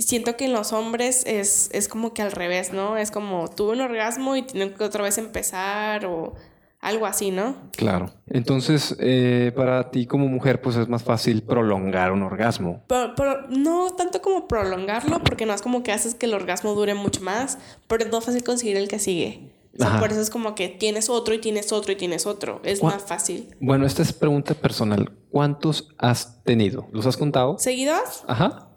siento 0.03 0.37
que 0.37 0.45
en 0.45 0.53
los 0.53 0.73
hombres 0.73 1.23
es, 1.25 1.69
es 1.73 1.87
como 1.87 2.13
que 2.13 2.21
al 2.21 2.31
revés, 2.31 2.73
¿no? 2.73 2.97
Es 2.97 3.11
como 3.11 3.49
tuve 3.49 3.73
un 3.73 3.81
orgasmo 3.81 4.35
y 4.35 4.43
tengo 4.43 4.75
que 4.75 4.83
otra 4.83 5.03
vez 5.03 5.17
empezar 5.17 6.05
o 6.05 6.33
algo 6.81 7.05
así, 7.05 7.31
¿no? 7.31 7.55
Claro. 7.77 8.11
Entonces, 8.27 8.95
eh, 8.99 9.51
para 9.55 9.91
ti 9.91 10.07
como 10.07 10.27
mujer, 10.27 10.61
pues 10.61 10.75
es 10.75 10.87
más 10.87 11.03
fácil 11.03 11.43
prolongar 11.43 12.11
un 12.11 12.23
orgasmo. 12.23 12.83
Pero, 12.87 13.47
no 13.49 13.91
tanto 13.91 14.21
como 14.21 14.47
prolongarlo, 14.47 15.23
porque 15.23 15.45
no 15.45 15.53
es 15.53 15.61
como 15.61 15.83
que 15.83 15.91
haces 15.91 16.15
que 16.15 16.25
el 16.25 16.33
orgasmo 16.33 16.73
dure 16.73 16.95
mucho 16.95 17.21
más, 17.21 17.59
pero 17.87 18.03
es 18.03 18.11
más 18.11 18.25
fácil 18.25 18.43
conseguir 18.43 18.77
el 18.77 18.87
que 18.87 18.97
sigue. 18.97 19.51
por 19.99 20.11
eso 20.11 20.21
es 20.21 20.29
como 20.31 20.55
que 20.55 20.69
tienes 20.69 21.09
otro 21.09 21.35
y 21.35 21.39
tienes 21.39 21.71
otro 21.71 21.93
y 21.93 21.95
tienes 21.95 22.25
otro. 22.25 22.61
Es 22.63 22.81
más 22.81 23.03
fácil. 23.03 23.55
Bueno, 23.59 23.85
esta 23.85 24.01
es 24.01 24.11
pregunta 24.11 24.55
personal. 24.55 25.11
¿Cuántos 25.29 25.89
has 25.99 26.43
tenido? 26.43 26.87
¿Los 26.91 27.05
has 27.05 27.15
contado? 27.15 27.57
¿Seguidos? 27.59 28.23
Ajá. 28.27 28.70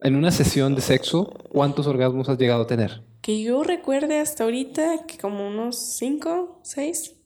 En 0.00 0.14
una 0.14 0.30
sesión 0.30 0.76
de 0.76 0.80
sexo, 0.80 1.26
¿cuántos 1.48 1.88
orgasmos 1.88 2.28
has 2.28 2.38
llegado 2.38 2.62
a 2.62 2.66
tener? 2.66 3.02
Que 3.20 3.42
yo 3.42 3.64
recuerde 3.64 4.20
hasta 4.20 4.44
ahorita 4.44 5.06
que 5.06 5.18
como 5.18 5.48
unos 5.48 5.76
cinco, 5.96 6.60
seis, 6.62 7.16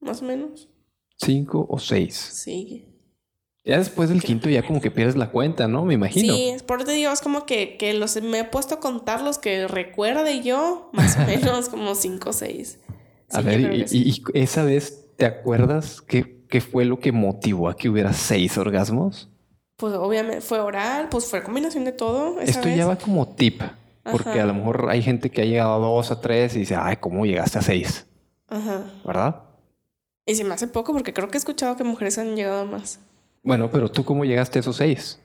más 0.00 0.22
o 0.22 0.24
menos. 0.24 0.70
¿Cinco 1.18 1.66
o 1.68 1.78
seis? 1.78 2.14
Sí. 2.16 2.86
Ya 3.62 3.78
después 3.78 4.08
del 4.08 4.22
quinto 4.22 4.48
ya 4.48 4.62
como 4.66 4.80
que 4.80 4.90
pierdes 4.90 5.16
la 5.16 5.30
cuenta, 5.30 5.68
¿no? 5.68 5.84
Me 5.84 5.94
imagino. 5.94 6.34
Sí, 6.34 6.56
por 6.66 6.78
eso 6.78 6.86
te 6.86 6.92
digo, 6.92 7.12
es 7.12 7.20
como 7.20 7.44
que, 7.44 7.76
que 7.76 7.92
los, 7.92 8.20
me 8.22 8.40
he 8.40 8.44
puesto 8.44 8.76
a 8.76 8.80
contar 8.80 9.20
los 9.20 9.38
que 9.38 9.68
recuerde 9.68 10.42
yo, 10.42 10.90
más 10.94 11.18
o 11.18 11.20
menos 11.26 11.68
como 11.68 11.94
cinco 11.94 12.30
o 12.30 12.32
seis. 12.32 12.80
a 13.30 13.42
ver, 13.42 13.86
y, 13.90 14.22
esa 14.32 14.64
vez, 14.64 15.08
¿te 15.16 15.26
acuerdas 15.26 16.00
qué, 16.00 16.42
qué 16.48 16.62
fue 16.62 16.86
lo 16.86 16.98
que 16.98 17.12
motivó 17.12 17.68
a 17.68 17.76
que 17.76 17.90
hubiera 17.90 18.14
seis 18.14 18.56
orgasmos? 18.56 19.30
Pues 19.76 19.94
obviamente 19.94 20.40
fue 20.40 20.60
oral, 20.60 21.08
pues 21.10 21.26
fue 21.26 21.42
combinación 21.42 21.84
de 21.84 21.92
todo. 21.92 22.40
Esto 22.40 22.68
ya 22.68 22.86
va 22.86 22.96
como 22.96 23.28
tip, 23.28 23.62
porque 24.10 24.40
a 24.40 24.46
lo 24.46 24.54
mejor 24.54 24.88
hay 24.88 25.02
gente 25.02 25.30
que 25.30 25.42
ha 25.42 25.44
llegado 25.44 25.74
a 25.74 25.78
dos, 25.78 26.10
a 26.10 26.20
tres 26.20 26.54
y 26.54 26.60
dice, 26.60 26.76
ay, 26.76 26.96
¿cómo 26.96 27.26
llegaste 27.26 27.58
a 27.58 27.62
seis? 27.62 28.06
Ajá. 28.48 28.84
¿Verdad? 29.04 29.42
Y 30.26 30.34
se 30.36 30.44
me 30.44 30.54
hace 30.54 30.68
poco 30.68 30.92
porque 30.92 31.12
creo 31.12 31.28
que 31.28 31.36
he 31.36 31.38
escuchado 31.38 31.76
que 31.76 31.84
mujeres 31.84 32.18
han 32.18 32.36
llegado 32.36 32.60
a 32.60 32.64
más. 32.64 33.00
Bueno, 33.42 33.70
pero 33.70 33.90
tú 33.90 34.04
cómo 34.04 34.24
llegaste 34.24 34.58
a 34.58 34.60
esos 34.60 34.76
seis? 34.76 35.18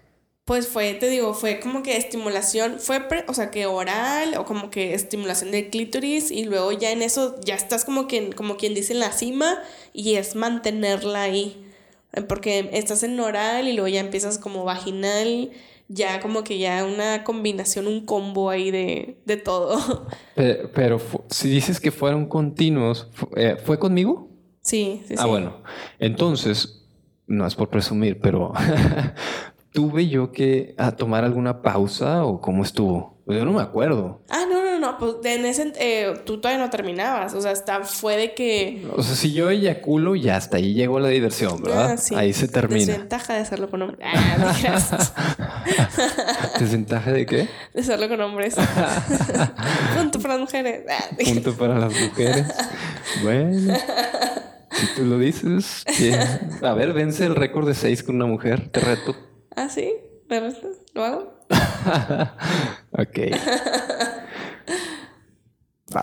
Pues 0.43 0.67
fue, 0.67 0.95
te 0.95 1.07
digo, 1.07 1.35
fue 1.35 1.59
como 1.59 1.83
que 1.83 1.95
estimulación, 1.95 2.79
fue, 2.79 3.05
o 3.27 3.33
sea, 3.35 3.51
que 3.51 3.67
oral 3.67 4.35
o 4.35 4.45
como 4.45 4.71
que 4.71 4.95
estimulación 4.95 5.51
del 5.51 5.69
clítoris 5.69 6.31
y 6.31 6.45
luego 6.45 6.71
ya 6.71 6.91
en 6.91 7.03
eso 7.03 7.39
ya 7.45 7.53
estás 7.53 7.85
como, 7.85 8.07
que, 8.07 8.31
como 8.31 8.57
quien 8.57 8.73
dice 8.73 8.93
en 8.93 8.99
la 8.99 9.12
cima 9.12 9.59
y 9.93 10.15
es 10.15 10.35
mantenerla 10.35 11.21
ahí. 11.21 11.68
Eh, 12.13 12.22
porque 12.22 12.69
estás 12.74 13.04
en 13.04 13.19
oral 13.19 13.67
y 13.67 13.74
luego 13.74 13.88
ya 13.88 14.00
empiezas 14.00 14.38
como 14.38 14.63
vaginal, 14.63 15.52
ya 15.88 16.19
como 16.22 16.43
que 16.43 16.58
ya 16.58 16.86
una 16.86 17.24
combinación, 17.24 17.88
un 17.88 18.06
combo 18.06 18.50
ahí 18.50 18.72
de, 18.72 19.19
de 19.26 19.38
todo. 19.38 20.08
Pero, 20.36 21.00
si 21.30 21.50
dices 21.50 21.80
que 21.80 21.91
fueron 21.91 22.28
continuos, 22.28 23.10
eh, 23.36 23.58
¿fue 23.63 23.80
conmigo? 23.80 24.30
Sí, 24.62 25.02
sí. 25.08 25.15
Ah, 25.17 25.26
bueno. 25.26 25.63
Entonces, 25.98 26.86
no 27.30 27.45
es 27.45 27.56
por 27.56 27.69
presumir, 27.69 28.19
pero 28.19 28.54
tuve 29.72 30.08
yo 30.10 30.32
que 30.32 30.76
a 30.78 30.91
tomar 30.91 31.24
alguna 31.24 31.62
pausa 31.62 32.26
o 32.26 32.41
cómo 32.41 32.63
estuvo. 32.63 33.22
Pues 33.26 33.38
yo 33.38 33.45
no 33.45 33.54
me 33.54 33.62
acuerdo. 33.62 34.24
Ah, 34.30 34.45
no, 34.50 34.59
no, 34.91 34.97
pues 34.97 35.15
en 35.23 35.45
ese, 35.45 35.73
eh, 35.80 36.13
tú 36.25 36.39
todavía 36.39 36.63
no 36.63 36.69
terminabas, 36.69 37.34
o 37.34 37.41
sea, 37.41 37.52
hasta 37.52 37.84
fue 37.84 38.17
de 38.17 38.34
que... 38.34 38.88
O 38.95 39.04
sea, 39.04 39.15
si 39.15 39.34
yo 39.34 39.49
eyaculo, 39.49 40.15
ya 40.15 40.38
hasta 40.38 40.58
ahí 40.58 40.73
llegó 40.73 40.99
la 40.99 41.10
diversión, 41.10 41.62
¿verdad? 41.62 41.97
Ah, 42.12 42.19
ahí 42.19 42.34
se 42.34 42.47
termina. 42.47 42.86
Desventaja 42.86 43.34
de 43.34 43.39
hacerlo 43.39 43.69
con 43.69 43.82
hombres. 43.82 43.99
Ah, 44.04 45.63
¿Desventaja 46.60 47.12
de 47.12 47.25
qué? 47.25 47.47
De 47.73 47.82
hacerlo 47.82 48.10
con 48.10 48.21
hombres. 48.21 48.56
Punto 49.97 50.19
para 50.19 50.36
las 50.36 50.41
mujeres. 50.41 50.86
Ah, 50.89 51.04
Punto 51.23 51.54
para 51.56 51.80
las 51.80 51.93
mujeres. 51.93 52.47
Bueno. 53.23 53.75
Si 54.71 54.95
tú 54.95 55.06
lo 55.06 55.17
dices, 55.17 55.84
a 56.62 56.73
ver, 56.73 56.93
vence 56.93 57.25
el 57.25 57.36
récord 57.36 57.67
de 57.67 57.73
seis 57.73 58.04
con 58.04 58.15
una 58.15 58.25
mujer, 58.25 58.69
te 58.69 58.80
reto. 58.80 59.15
¿Ah, 59.56 59.67
sí? 59.67 59.93
¿Me 60.30 60.39
reto? 60.39 60.69
¿Lo 60.93 61.04
hago? 61.04 61.39
ok. 62.91 63.17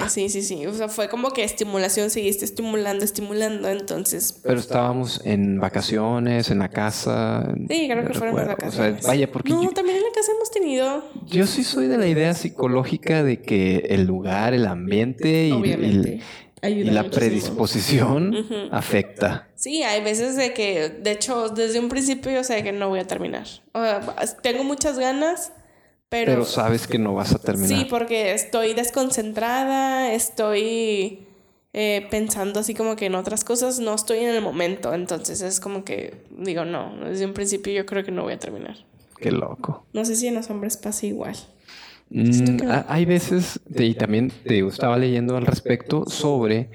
Sí, 0.08 0.28
sí, 0.28 0.42
sí. 0.42 0.66
O 0.66 0.74
sea, 0.74 0.88
fue 0.88 1.08
como 1.08 1.30
que 1.30 1.44
estimulación, 1.44 2.10
seguiste 2.10 2.44
estimulando, 2.44 3.04
estimulando, 3.04 3.68
entonces. 3.68 4.40
Pero 4.42 4.58
estábamos 4.58 5.20
en 5.24 5.60
vacaciones, 5.60 6.50
en 6.50 6.58
la 6.58 6.68
casa. 6.68 7.54
Sí, 7.68 7.88
creo 7.88 8.06
que 8.06 8.14
fueron 8.14 8.36
las 8.36 8.48
vacaciones. 8.48 9.06
vaya, 9.06 9.30
porque. 9.30 9.50
No, 9.50 9.70
también 9.70 9.98
en 9.98 10.02
la 10.02 10.12
casa 10.14 10.32
hemos 10.32 10.50
tenido. 10.50 11.04
Yo 11.26 11.46
sí 11.46 11.64
soy 11.64 11.86
de 11.86 11.98
la 11.98 12.06
idea 12.06 12.34
psicológica 12.34 13.22
de 13.22 13.40
que 13.40 13.86
el 13.90 14.04
lugar, 14.04 14.54
el 14.54 14.66
ambiente 14.66 15.48
y, 15.48 16.20
y 16.62 16.84
la 16.84 17.04
predisposición 17.04 18.34
afecta. 18.72 19.48
Sí, 19.54 19.82
hay 19.82 20.02
veces 20.02 20.36
de 20.36 20.52
que, 20.52 20.88
de 20.88 21.12
hecho, 21.12 21.48
desde 21.48 21.78
un 21.80 21.88
principio 21.88 22.30
yo 22.32 22.44
sé 22.44 22.62
que 22.62 22.72
no 22.72 22.88
voy 22.88 23.00
a 23.00 23.06
terminar. 23.06 23.46
O 23.72 23.80
sea, 23.80 24.00
tengo 24.42 24.64
muchas 24.64 24.98
ganas 24.98 25.52
pero, 26.08 26.44
sabes 26.44 26.86
que 26.86 26.98
no 26.98 27.14
vas 27.14 27.34
a 27.34 27.38
terminar. 27.38 27.68
Sí, 27.68 27.86
porque 27.90 28.32
estoy 28.32 28.74
desconcentrada, 28.74 30.12
estoy 30.12 31.26
eh, 31.72 32.06
pensando 32.10 32.60
así 32.60 32.74
como 32.74 32.94
que 32.94 33.06
en 33.06 33.16
otras 33.16 33.42
cosas, 33.42 33.80
no 33.80 33.94
estoy 33.94 34.18
en 34.18 34.30
el 34.30 34.40
momento. 34.40 34.94
Entonces 34.94 35.42
es 35.42 35.58
como 35.58 35.84
que 35.84 36.14
digo, 36.38 36.64
no, 36.64 36.94
desde 37.04 37.26
un 37.26 37.32
principio 37.32 37.72
yo 37.72 37.84
creo 37.86 38.04
que 38.04 38.12
no 38.12 38.22
voy 38.22 38.34
a 38.34 38.38
terminar. 38.38 38.76
Qué 39.18 39.32
loco. 39.32 39.84
No 39.92 40.04
sé 40.04 40.14
si 40.14 40.28
en 40.28 40.36
los 40.36 40.48
hombres 40.48 40.76
pasa 40.76 41.06
igual. 41.06 41.36
Mm, 42.10 42.58
hay 42.86 43.04
veces, 43.04 43.58
y 43.68 43.94
también 43.94 44.30
te 44.46 44.64
estaba 44.64 44.96
leyendo 44.96 45.36
al 45.36 45.44
respecto 45.44 46.04
sobre 46.06 46.70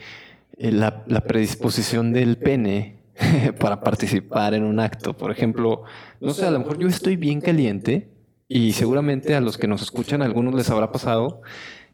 eh, 0.57 0.71
la, 0.71 1.03
la 1.07 1.21
predisposición 1.21 2.11
del 2.11 2.37
pene 2.37 2.97
para 3.59 3.79
participar 3.79 4.55
en 4.55 4.63
un 4.63 4.79
acto. 4.81 5.15
Por 5.15 5.31
ejemplo, 5.31 5.83
no 6.19 6.33
sé, 6.33 6.45
a 6.45 6.51
lo 6.51 6.59
mejor 6.59 6.77
yo 6.77 6.89
estoy 6.89 7.15
bien 7.15 7.39
caliente 7.39 8.10
y 8.53 8.73
seguramente 8.73 9.33
a 9.33 9.39
los 9.39 9.57
que 9.57 9.65
nos 9.65 9.81
escuchan, 9.81 10.21
a 10.21 10.25
algunos 10.25 10.53
les 10.53 10.69
habrá 10.69 10.91
pasado 10.91 11.41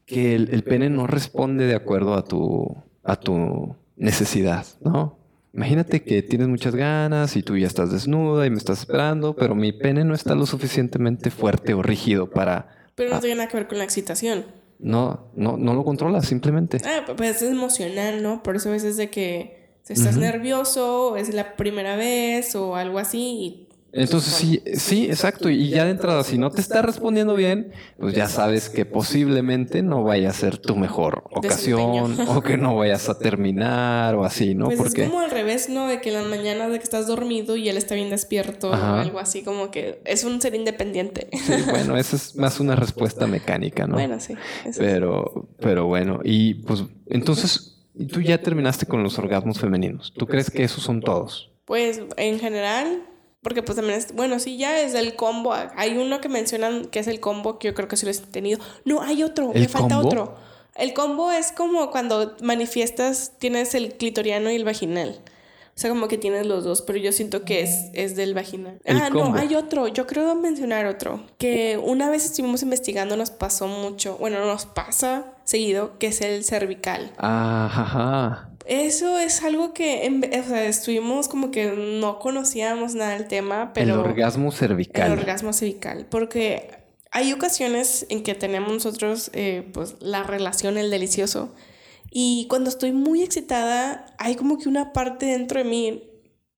que 0.07 0.33
el, 0.33 0.63
pene 0.63 0.89
no 0.89 1.05
responde 1.05 1.67
de 1.67 1.75
acuerdo 1.75 2.15
a 2.15 2.23
tu, 2.23 2.75
a 3.03 3.15
tu 3.15 3.75
necesidad, 3.95 4.65
¿no? 4.81 5.19
Imagínate 5.53 6.01
que 6.01 6.23
tienes 6.23 6.47
muchas 6.47 6.73
ganas 6.73 7.35
y 7.35 7.43
tú 7.43 7.57
ya 7.57 7.67
estás 7.67 7.91
desnuda 7.91 8.47
y 8.47 8.49
me 8.49 8.57
estás 8.57 8.79
esperando, 8.79 9.35
pero 9.35 9.53
mi 9.53 9.71
pene 9.71 10.03
no 10.03 10.15
está 10.15 10.33
lo 10.33 10.47
suficientemente 10.47 11.29
fuerte 11.29 11.75
o 11.75 11.83
rígido 11.83 12.31
para... 12.31 12.89
Pero 12.95 13.13
no 13.13 13.19
tiene 13.19 13.35
nada 13.35 13.49
que 13.49 13.57
ver 13.57 13.67
con 13.67 13.77
la 13.77 13.83
excitación. 13.83 14.45
No, 14.79 15.27
no, 15.35 15.57
no 15.57 15.75
lo 15.75 15.83
controlas, 15.83 16.25
simplemente. 16.25 16.79
Ah, 16.85 17.03
pues 17.15 17.43
es 17.43 17.51
emocional, 17.51 18.23
¿no? 18.23 18.41
Por 18.41 18.55
eso 18.55 18.69
a 18.69 18.71
veces 18.71 18.97
de 18.97 19.11
que 19.11 19.73
estás 19.87 20.17
nervioso, 20.17 21.17
es 21.17 21.31
la 21.35 21.55
primera 21.55 21.95
vez 21.97 22.55
o 22.55 22.75
algo 22.75 22.97
así 22.97 23.19
y 23.19 23.66
entonces 23.97 24.33
sí, 24.33 24.63
sí, 24.75 25.05
exacto. 25.05 25.49
Y 25.49 25.69
ya 25.69 25.85
de 25.85 25.91
entrada, 25.91 26.23
si 26.23 26.37
no 26.37 26.51
te 26.51 26.61
está 26.61 26.81
respondiendo 26.81 27.35
bien, 27.35 27.71
pues 27.99 28.13
ya 28.13 28.27
sabes 28.27 28.69
que 28.69 28.85
posiblemente 28.85 29.81
no 29.81 30.03
vaya 30.03 30.29
a 30.29 30.33
ser 30.33 30.57
tu 30.57 30.75
mejor 30.75 31.23
ocasión 31.31 32.17
o 32.27 32.41
que 32.41 32.57
no 32.57 32.75
vayas 32.75 33.09
a 33.09 33.17
terminar 33.17 34.15
o 34.15 34.23
así, 34.23 34.55
¿no? 34.55 34.65
Pues 34.65 34.77
Porque... 34.77 35.03
es 35.03 35.09
como 35.09 35.21
al 35.21 35.31
revés, 35.31 35.69
¿no? 35.69 35.87
De 35.87 36.01
que 36.01 36.09
en 36.09 36.15
las 36.15 36.27
mañanas 36.27 36.71
de 36.71 36.77
que 36.77 36.83
estás 36.83 37.07
dormido 37.07 37.57
y 37.57 37.69
él 37.69 37.77
está 37.77 37.95
bien 37.95 38.09
despierto 38.09 38.69
o 38.69 38.73
algo 38.73 39.19
así, 39.19 39.43
como 39.43 39.71
que 39.71 40.01
es 40.05 40.23
un 40.23 40.41
ser 40.41 40.55
independiente. 40.55 41.29
Sí, 41.31 41.53
bueno, 41.69 41.97
esa 41.97 42.15
es 42.15 42.35
más 42.35 42.59
una 42.59 42.75
respuesta 42.75 43.27
mecánica, 43.27 43.87
¿no? 43.87 43.93
Bueno, 43.93 44.19
sí. 44.19 44.35
Pero, 44.77 45.47
pero 45.59 45.87
bueno, 45.87 46.19
y 46.23 46.55
pues 46.55 46.83
entonces 47.07 47.77
tú 48.11 48.21
ya 48.21 48.41
terminaste 48.41 48.85
con 48.85 49.03
los 49.03 49.17
orgasmos 49.17 49.59
femeninos. 49.59 50.13
¿Tú 50.15 50.27
crees 50.27 50.51
que 50.51 50.63
esos 50.63 50.83
son 50.83 51.01
todos? 51.01 51.51
Pues 51.65 52.01
en 52.15 52.39
general, 52.39 53.01
porque 53.47 53.63
pues 53.63 53.77
también 53.77 53.97
es, 53.97 54.13
bueno, 54.13 54.39
sí, 54.39 54.57
ya 54.57 54.81
es 54.81 54.93
el 54.93 55.15
combo. 55.15 55.55
Hay 55.77 55.97
uno 55.97 56.19
que 56.19 56.27
mencionan 56.27 56.83
que 56.83 56.99
es 56.99 57.07
el 57.07 57.21
combo, 57.21 57.59
que 57.59 57.69
yo 57.69 57.73
creo 57.73 57.87
que 57.87 57.95
sí 57.95 58.05
lo 58.05 58.11
he 58.11 58.15
tenido. 58.15 58.59
No, 58.83 59.01
hay 59.01 59.23
otro, 59.23 59.53
me 59.53 59.69
falta 59.69 59.99
otro. 59.99 60.35
El 60.75 60.93
combo 60.93 61.31
es 61.31 61.53
como 61.53 61.89
cuando 61.89 62.35
manifiestas, 62.41 63.31
tienes 63.39 63.73
el 63.73 63.93
clitoriano 63.93 64.51
y 64.51 64.57
el 64.57 64.65
vaginal. 64.65 65.21
O 65.23 65.79
sea, 65.79 65.89
como 65.89 66.09
que 66.09 66.17
tienes 66.17 66.45
los 66.45 66.65
dos, 66.65 66.81
pero 66.81 66.99
yo 66.99 67.13
siento 67.13 67.45
que 67.45 67.61
es, 67.61 67.85
es 67.93 68.17
del 68.17 68.33
vaginal. 68.33 68.81
ah, 68.85 69.09
no, 69.11 69.33
hay 69.35 69.55
otro. 69.55 69.87
Yo 69.87 70.07
creo 70.07 70.35
mencionar 70.35 70.85
otro. 70.85 71.23
Que 71.37 71.79
una 71.81 72.09
vez 72.09 72.25
estuvimos 72.25 72.63
investigando, 72.63 73.15
nos 73.15 73.31
pasó 73.31 73.67
mucho. 73.67 74.17
Bueno, 74.17 74.45
nos 74.45 74.65
pasa 74.65 75.36
seguido, 75.47 75.97
que 75.97 76.07
es 76.07 76.21
el 76.21 76.43
cervical. 76.43 77.11
Ajá. 77.17 78.51
Eso 78.67 79.17
es 79.17 79.43
algo 79.43 79.73
que 79.73 80.21
o 80.39 80.47
sea, 80.47 80.65
estuvimos 80.65 81.27
como 81.27 81.51
que 81.51 81.71
no 81.71 82.19
conocíamos 82.19 82.93
nada 82.93 83.11
del 83.11 83.27
tema, 83.27 83.71
pero... 83.73 83.95
El 83.95 83.99
orgasmo 83.99 84.51
cervical. 84.51 85.11
El 85.11 85.19
orgasmo 85.19 85.53
cervical. 85.53 86.05
Porque 86.09 86.69
hay 87.11 87.33
ocasiones 87.33 88.05
en 88.09 88.21
que 88.23 88.35
tenemos 88.35 88.71
nosotros, 88.71 89.31
eh, 89.33 89.69
pues, 89.73 89.95
la 90.01 90.21
relación, 90.21 90.77
el 90.77 90.91
delicioso 90.91 91.53
y 92.11 92.47
cuando 92.49 92.69
estoy 92.69 92.93
muy 92.93 93.21
excitada, 93.21 94.05
hay 94.17 94.35
como 94.35 94.57
que 94.57 94.69
una 94.69 94.93
parte 94.93 95.27
dentro 95.27 95.59
de 95.61 95.69
mí 95.69 96.03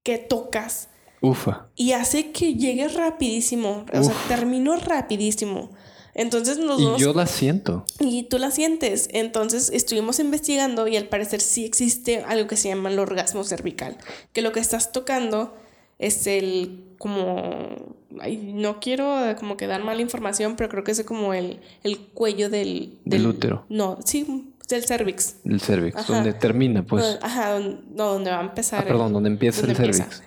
que 0.04 0.18
tocas. 0.18 0.90
Ufa. 1.22 1.68
Y 1.76 1.92
hace 1.94 2.32
que 2.32 2.56
llegue 2.56 2.88
rapidísimo. 2.88 3.86
O 3.92 4.04
sea, 4.04 4.16
termino 4.28 4.76
rapidísimo. 4.78 5.72
Entonces 6.14 6.58
nos 6.58 6.80
Y 6.80 7.02
yo 7.02 7.14
la 7.14 7.28
siento. 7.28 7.86
Y 8.00 8.24
tú 8.24 8.38
la 8.38 8.52
sientes. 8.52 9.10
Entonces 9.12 9.70
estuvimos 9.74 10.20
investigando 10.20 10.88
y 10.88 10.98
al 10.98 11.06
parecer 11.06 11.42
sí 11.42 11.66
existe 11.66 12.24
algo 12.24 12.48
que 12.48 12.58
se 12.58 12.70
llama 12.70 12.90
el 12.90 13.00
orgasmo 13.00 13.44
cervical. 13.44 13.98
Que 14.34 14.42
lo 14.42 14.52
que 14.52 14.60
estás 14.60 14.92
tocando 14.92 15.54
es 16.00 16.28
el 16.28 16.86
como 16.98 17.98
no 18.10 18.80
quiero 18.80 19.18
como 19.38 19.56
que 19.56 19.68
dar 19.68 19.84
mala 19.84 20.02
información, 20.02 20.56
pero 20.56 20.70
creo 20.70 20.84
que 20.84 20.92
es 20.92 21.04
como 21.04 21.34
el, 21.34 21.60
el 21.84 22.00
cuello 22.00 22.50
del, 22.50 22.98
del, 23.06 23.28
útero. 23.28 23.66
No, 23.70 23.98
sí, 24.04 24.54
del 24.68 24.86
cervix. 24.86 25.38
El 25.46 25.62
cervix, 25.62 26.08
donde 26.08 26.34
termina, 26.34 26.84
pues. 26.84 27.20
Ajá, 27.22 27.60
no, 27.60 28.14
donde 28.14 28.32
va 28.32 28.40
a 28.40 28.44
empezar. 28.44 28.84
Ah, 28.84 28.88
perdón, 28.88 29.14
donde 29.14 29.30
empieza 29.30 29.66
el 29.66 29.76
cervix. 29.76 30.24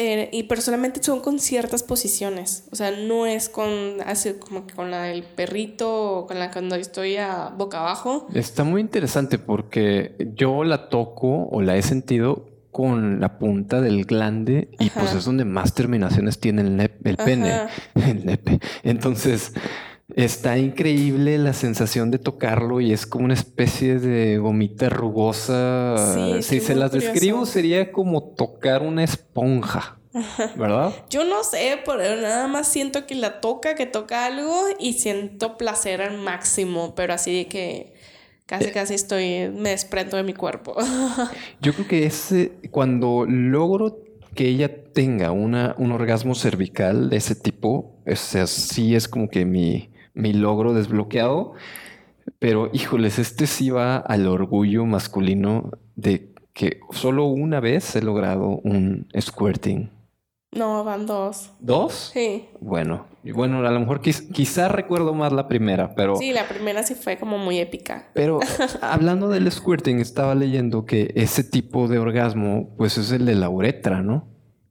Eh, 0.00 0.28
y 0.32 0.44
personalmente 0.44 1.02
son 1.02 1.18
con 1.18 1.40
ciertas 1.40 1.82
posiciones. 1.82 2.68
O 2.70 2.76
sea, 2.76 2.92
no 2.92 3.26
es 3.26 3.48
con 3.48 4.00
así 4.06 4.32
como 4.34 4.64
que 4.64 4.72
con 4.72 4.92
la 4.92 5.02
del 5.02 5.24
perrito 5.24 6.20
o 6.20 6.26
con 6.28 6.38
la 6.38 6.52
cuando 6.52 6.76
estoy 6.76 7.16
a 7.16 7.48
boca 7.48 7.80
abajo. 7.80 8.28
Está 8.32 8.62
muy 8.62 8.80
interesante 8.80 9.40
porque 9.40 10.14
yo 10.36 10.62
la 10.62 10.88
toco 10.88 11.48
o 11.50 11.62
la 11.62 11.76
he 11.76 11.82
sentido 11.82 12.46
con 12.70 13.18
la 13.18 13.40
punta 13.40 13.80
del 13.80 14.04
glande 14.04 14.68
y 14.78 14.88
pues 14.90 15.14
es 15.14 15.24
donde 15.24 15.44
más 15.44 15.74
terminaciones 15.74 16.38
tiene 16.38 16.62
el, 16.62 16.80
el 17.02 17.16
pene. 17.16 17.62
El 17.96 18.24
nepe. 18.24 18.60
Entonces, 18.84 19.52
Está 20.14 20.56
increíble 20.56 21.36
la 21.36 21.52
sensación 21.52 22.10
de 22.10 22.18
tocarlo 22.18 22.80
y 22.80 22.92
es 22.92 23.06
como 23.06 23.26
una 23.26 23.34
especie 23.34 23.98
de 23.98 24.38
gomita 24.38 24.88
rugosa. 24.88 26.40
si 26.40 26.60
se 26.60 26.74
las 26.74 26.92
describo 26.92 27.44
sería 27.44 27.92
como 27.92 28.22
tocar 28.22 28.82
una 28.82 29.04
esponja. 29.04 29.98
¿Verdad? 30.56 30.92
Yo 31.10 31.24
no 31.24 31.44
sé, 31.44 31.78
pero 31.84 32.20
nada 32.20 32.48
más 32.48 32.66
siento 32.66 33.06
que 33.06 33.14
la 33.14 33.40
toca, 33.40 33.74
que 33.74 33.84
toca 33.84 34.24
algo 34.24 34.64
y 34.78 34.94
siento 34.94 35.58
placer 35.58 36.00
al 36.00 36.18
máximo, 36.18 36.94
pero 36.94 37.12
así 37.12 37.36
de 37.36 37.46
que 37.46 37.92
casi 38.46 38.64
eh. 38.64 38.72
casi 38.72 38.94
estoy, 38.94 39.50
me 39.54 39.70
desprendo 39.70 40.16
de 40.16 40.22
mi 40.22 40.32
cuerpo. 40.32 40.74
Yo 41.60 41.74
creo 41.74 41.86
que 41.86 42.06
es 42.06 42.34
cuando 42.70 43.26
logro 43.28 43.98
que 44.34 44.48
ella 44.48 44.84
tenga 44.92 45.32
una, 45.32 45.74
un 45.78 45.92
orgasmo 45.92 46.34
cervical 46.34 47.10
de 47.10 47.16
ese 47.18 47.34
tipo, 47.34 47.96
o 48.06 48.16
sea, 48.16 48.46
sí 48.46 48.94
es 48.94 49.08
como 49.08 49.28
que 49.28 49.44
mi, 49.44 49.87
mi 50.18 50.32
logro 50.32 50.74
desbloqueado. 50.74 51.54
Pero 52.38 52.68
híjoles, 52.72 53.18
este 53.18 53.46
sí 53.46 53.70
va 53.70 53.96
al 53.96 54.26
orgullo 54.26 54.84
masculino 54.84 55.70
de 55.96 56.34
que 56.52 56.80
solo 56.90 57.24
una 57.24 57.60
vez 57.60 57.96
he 57.96 58.02
logrado 58.02 58.60
un 58.64 59.06
squirting. 59.18 59.90
No, 60.52 60.82
van 60.82 61.06
dos. 61.06 61.52
¿Dos? 61.60 62.10
Sí. 62.12 62.48
Bueno, 62.60 63.06
bueno, 63.22 63.66
a 63.66 63.70
lo 63.70 63.80
mejor 63.80 64.00
quizá 64.00 64.68
recuerdo 64.68 65.12
más 65.14 65.32
la 65.32 65.46
primera, 65.46 65.94
pero... 65.94 66.16
Sí, 66.16 66.32
la 66.32 66.48
primera 66.48 66.82
sí 66.82 66.94
fue 66.94 67.18
como 67.18 67.38
muy 67.38 67.58
épica. 67.58 68.08
Pero 68.14 68.40
hablando 68.80 69.28
del 69.28 69.50
squirting, 69.52 70.00
estaba 70.00 70.34
leyendo 70.34 70.84
que 70.84 71.12
ese 71.14 71.44
tipo 71.44 71.86
de 71.86 71.98
orgasmo, 71.98 72.74
pues 72.76 72.96
es 72.98 73.12
el 73.12 73.26
de 73.26 73.34
la 73.34 73.50
uretra, 73.50 74.02
¿no? 74.02 74.26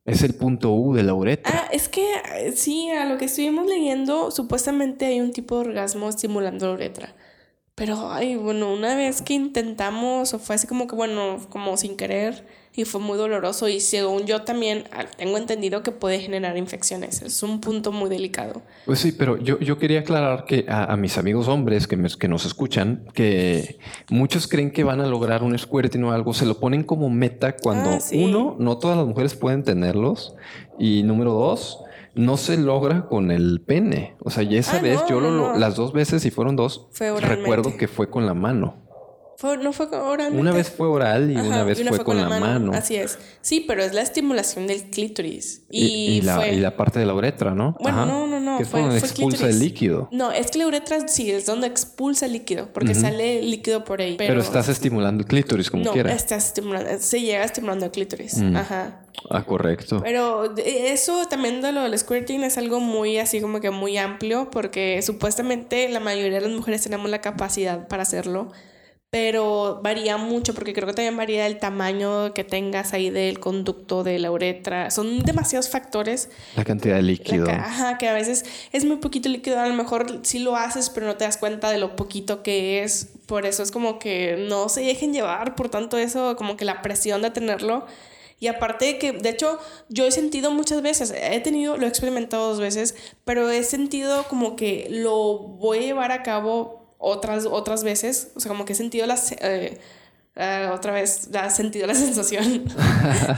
Es 0.07 0.23
el 0.23 0.33
punto 0.33 0.71
U 0.73 0.93
de 0.93 1.03
la 1.03 1.13
uretra. 1.13 1.53
Ah, 1.53 1.67
es 1.69 1.89
que 1.89 2.05
eh, 2.37 2.53
sí, 2.55 2.89
a 2.91 3.03
lo 3.05 3.17
que 3.17 3.25
estuvimos 3.25 3.67
leyendo, 3.67 4.31
supuestamente 4.31 5.05
hay 5.05 5.19
un 5.19 5.33
tipo 5.33 5.55
de 5.55 5.67
orgasmo 5.67 6.07
estimulando 6.07 6.65
la 6.67 6.73
uretra. 6.73 7.13
Pero, 7.77 8.11
ay, 8.11 8.35
bueno, 8.35 8.73
una 8.73 8.95
vez 8.95 9.21
que 9.21 9.35
intentamos, 9.35 10.33
o 10.33 10.39
fue 10.39 10.55
así 10.55 10.65
como 10.65 10.87
que, 10.87 10.95
bueno, 10.95 11.37
como 11.51 11.77
sin 11.77 11.95
querer, 11.95 12.43
y 12.75 12.85
fue 12.85 12.99
muy 12.99 13.19
doloroso 13.19 13.67
y 13.67 13.79
según 13.79 14.25
yo 14.25 14.41
también 14.43 14.85
ah, 14.91 15.05
tengo 15.17 15.37
entendido 15.37 15.83
que 15.83 15.91
puede 15.91 16.19
generar 16.19 16.57
infecciones. 16.57 17.21
Es 17.21 17.43
un 17.43 17.61
punto 17.61 17.91
muy 17.91 18.09
delicado. 18.09 18.63
Pues 18.87 18.99
sí, 18.99 19.11
pero 19.11 19.37
yo, 19.37 19.59
yo 19.59 19.77
quería 19.77 19.99
aclarar 19.99 20.45
que 20.45 20.65
a, 20.67 20.95
mis 20.95 21.19
amigos 21.19 21.47
hombres 21.47 21.87
que, 21.87 21.97
que 22.19 22.27
nos 22.27 22.45
escuchan, 22.45 23.03
que 23.13 23.77
muchos 24.09 24.47
creen 24.47 24.71
que 24.71 24.83
van 24.83 25.01
a 25.01 25.05
lograr 25.05 25.43
un 25.43 25.57
squirting 25.57 26.03
o 26.03 26.11
algo, 26.11 26.33
se 26.33 26.47
lo 26.47 26.59
ponen 26.59 26.83
como 26.83 27.11
meta 27.11 27.55
cuando 27.55 27.91
ah, 27.91 27.99
uno, 28.13 28.55
no 28.57 28.77
todas 28.79 28.97
las 28.97 29.05
mujeres 29.05 29.35
pueden 29.35 29.63
tenerlos 29.63 30.35
y 30.79 31.03
número 31.03 31.33
dos, 31.33 31.79
no 32.17 32.37
se 32.37 32.57
logra 32.57 33.05
con 33.05 33.31
el 33.31 33.61
pene. 33.61 34.15
O 34.19 34.29
sea, 34.29 34.43
ya 34.43 34.59
esa 34.59 34.77
ah, 34.77 34.81
vez, 34.81 35.01
yo 35.09 35.19
lo, 35.19 35.57
las 35.57 35.75
dos 35.75 35.93
veces, 35.93 36.25
y 36.25 36.31
fueron 36.31 36.55
dos, 36.55 36.87
recuerdo 37.21 37.77
que 37.77 37.87
fue 37.87 38.09
con 38.09 38.25
la 38.25 38.33
mano 38.33 38.86
no 39.59 39.73
fue 39.73 39.85
oral. 39.87 40.33
Una 40.33 40.51
vez 40.51 40.69
fue 40.69 40.87
oral 40.87 41.29
y 41.31 41.35
una 41.35 41.63
vez 41.63 41.83
fue, 41.87 42.03
con, 42.03 42.17
la 42.17 42.27
mano. 42.27 42.71
Así 42.73 42.95
es. 42.95 43.19
Sí, 43.41 43.63
pero 43.67 43.83
es 43.83 43.93
la 43.93 44.01
estimulación 44.01 44.67
del 44.67 44.89
clítoris. 44.89 45.61
Y, 45.69 46.21
la, 46.21 46.75
parte 46.75 46.99
de 46.99 47.05
la 47.05 47.13
uretra, 47.13 47.53
¿no? 47.53 47.75
Bueno, 47.79 48.05
no, 48.05 48.27
no, 48.27 48.39
no. 48.39 48.57
Que 48.57 48.65
fue, 48.65 48.81
donde 48.81 48.97
expulsa 48.97 49.47
el 49.47 49.59
líquido. 49.59 50.09
No, 50.11 50.31
es 50.31 50.49
que 50.49 50.59
la 50.59 50.67
uretra 50.67 51.07
sí 51.07 51.31
es 51.31 51.45
donde 51.45 51.67
expulsa 51.67 52.25
el 52.25 52.33
líquido, 52.33 52.69
porque 52.73 52.95
sale 52.95 53.41
líquido 53.43 53.83
por 53.83 54.01
ahí. 54.01 54.15
Pero, 54.17 54.41
estás 54.41 54.69
estimulando 54.69 55.21
el 55.21 55.27
clítoris 55.27 55.69
como 55.69 55.91
quieras. 55.91 56.13
No, 56.13 56.17
estás 56.17 56.47
estimulando, 56.47 56.89
se 56.99 57.21
llega 57.21 57.43
estimulando 57.43 57.85
el 57.85 57.91
clítoris. 57.91 58.37
Mm. 58.37 58.55
Ajá. 58.55 59.01
Ah, 59.29 59.43
correcto. 59.43 60.01
Pero 60.03 60.55
eso 60.55 61.25
también 61.27 61.61
de 61.61 61.71
lo 61.71 61.81
del 61.81 61.97
squirting 61.97 62.43
es 62.43 62.57
algo 62.57 62.79
muy 62.79 63.17
así 63.17 63.41
como 63.41 63.59
que 63.59 63.71
muy 63.71 63.97
amplio, 63.97 64.49
porque 64.51 65.01
supuestamente 65.01 65.89
la 65.89 65.99
mayoría 65.99 66.39
de 66.39 66.47
las 66.47 66.51
mujeres 66.51 66.81
tenemos 66.83 67.09
la 67.09 67.19
capacidad 67.19 67.87
para 67.87 68.03
hacerlo 68.03 68.51
pero 69.09 69.79
varía 69.81 70.17
mucho 70.17 70.53
porque 70.53 70.73
creo 70.73 70.85
que 70.85 70.93
también 70.93 71.15
varía 71.15 71.47
el 71.47 71.59
tamaño 71.59 72.33
que 72.33 72.43
tengas 72.43 72.93
ahí 72.93 73.09
del 73.09 73.39
conducto 73.39 74.03
de 74.03 74.19
la 74.19 74.31
uretra. 74.31 74.91
Son 74.91 75.23
demasiados 75.23 75.69
factores. 75.69 76.29
La 76.57 76.65
cantidad 76.65 76.97
de 76.97 77.03
líquido. 77.03 77.49
ajá, 77.49 77.97
que 77.97 78.09
a 78.09 78.13
veces 78.13 78.43
es 78.73 78.83
muy 78.83 78.97
poquito 78.97 79.29
líquido, 79.29 79.59
a 79.59 79.67
lo 79.67 79.75
mejor 79.75 80.19
sí 80.23 80.39
lo 80.39 80.57
haces, 80.57 80.89
pero 80.89 81.05
no 81.05 81.15
te 81.15 81.23
das 81.23 81.37
cuenta 81.37 81.71
de 81.71 81.77
lo 81.77 81.95
poquito 81.95 82.43
que 82.43 82.83
es. 82.83 83.07
Por 83.27 83.45
eso 83.45 83.63
es 83.63 83.71
como 83.71 83.97
que 83.97 84.45
no 84.49 84.67
se 84.67 84.81
dejen 84.81 85.13
llevar 85.13 85.55
por 85.55 85.69
tanto 85.69 85.97
eso, 85.97 86.35
como 86.35 86.57
que 86.57 86.65
la 86.65 86.81
presión 86.81 87.21
de 87.21 87.31
tenerlo. 87.31 87.85
Y 88.39 88.47
aparte 88.47 88.85
de 88.85 88.97
que, 88.99 89.13
de 89.13 89.29
hecho, 89.29 89.57
yo 89.89 90.05
he 90.05 90.11
sentido 90.11 90.51
muchas 90.51 90.81
veces, 90.83 91.11
he 91.15 91.39
tenido, 91.39 91.75
lo 91.77 91.85
he 91.85 91.89
experimentado 91.89 92.49
dos 92.49 92.59
veces, 92.59 92.95
pero 93.25 93.49
he 93.49 93.63
sentido 93.63 94.25
como 94.27 94.55
que 94.55 94.87
lo 94.91 95.39
voy 95.39 95.79
a 95.79 95.81
llevar 95.81 96.11
a 96.11 96.21
cabo 96.21 96.86
otras, 96.97 97.45
otras 97.45 97.83
veces, 97.83 98.31
o 98.35 98.39
sea, 98.39 98.49
como 98.49 98.65
que 98.65 98.73
he 98.73 98.75
sentido 98.75 99.05
las... 99.07 99.31
Eh, 99.33 99.79
eh, 100.39 100.69
otra 100.71 100.91
vez 100.91 101.29
ha 101.33 101.49
sentido 101.49 101.87
la 101.87 101.95
sensación 101.95 102.65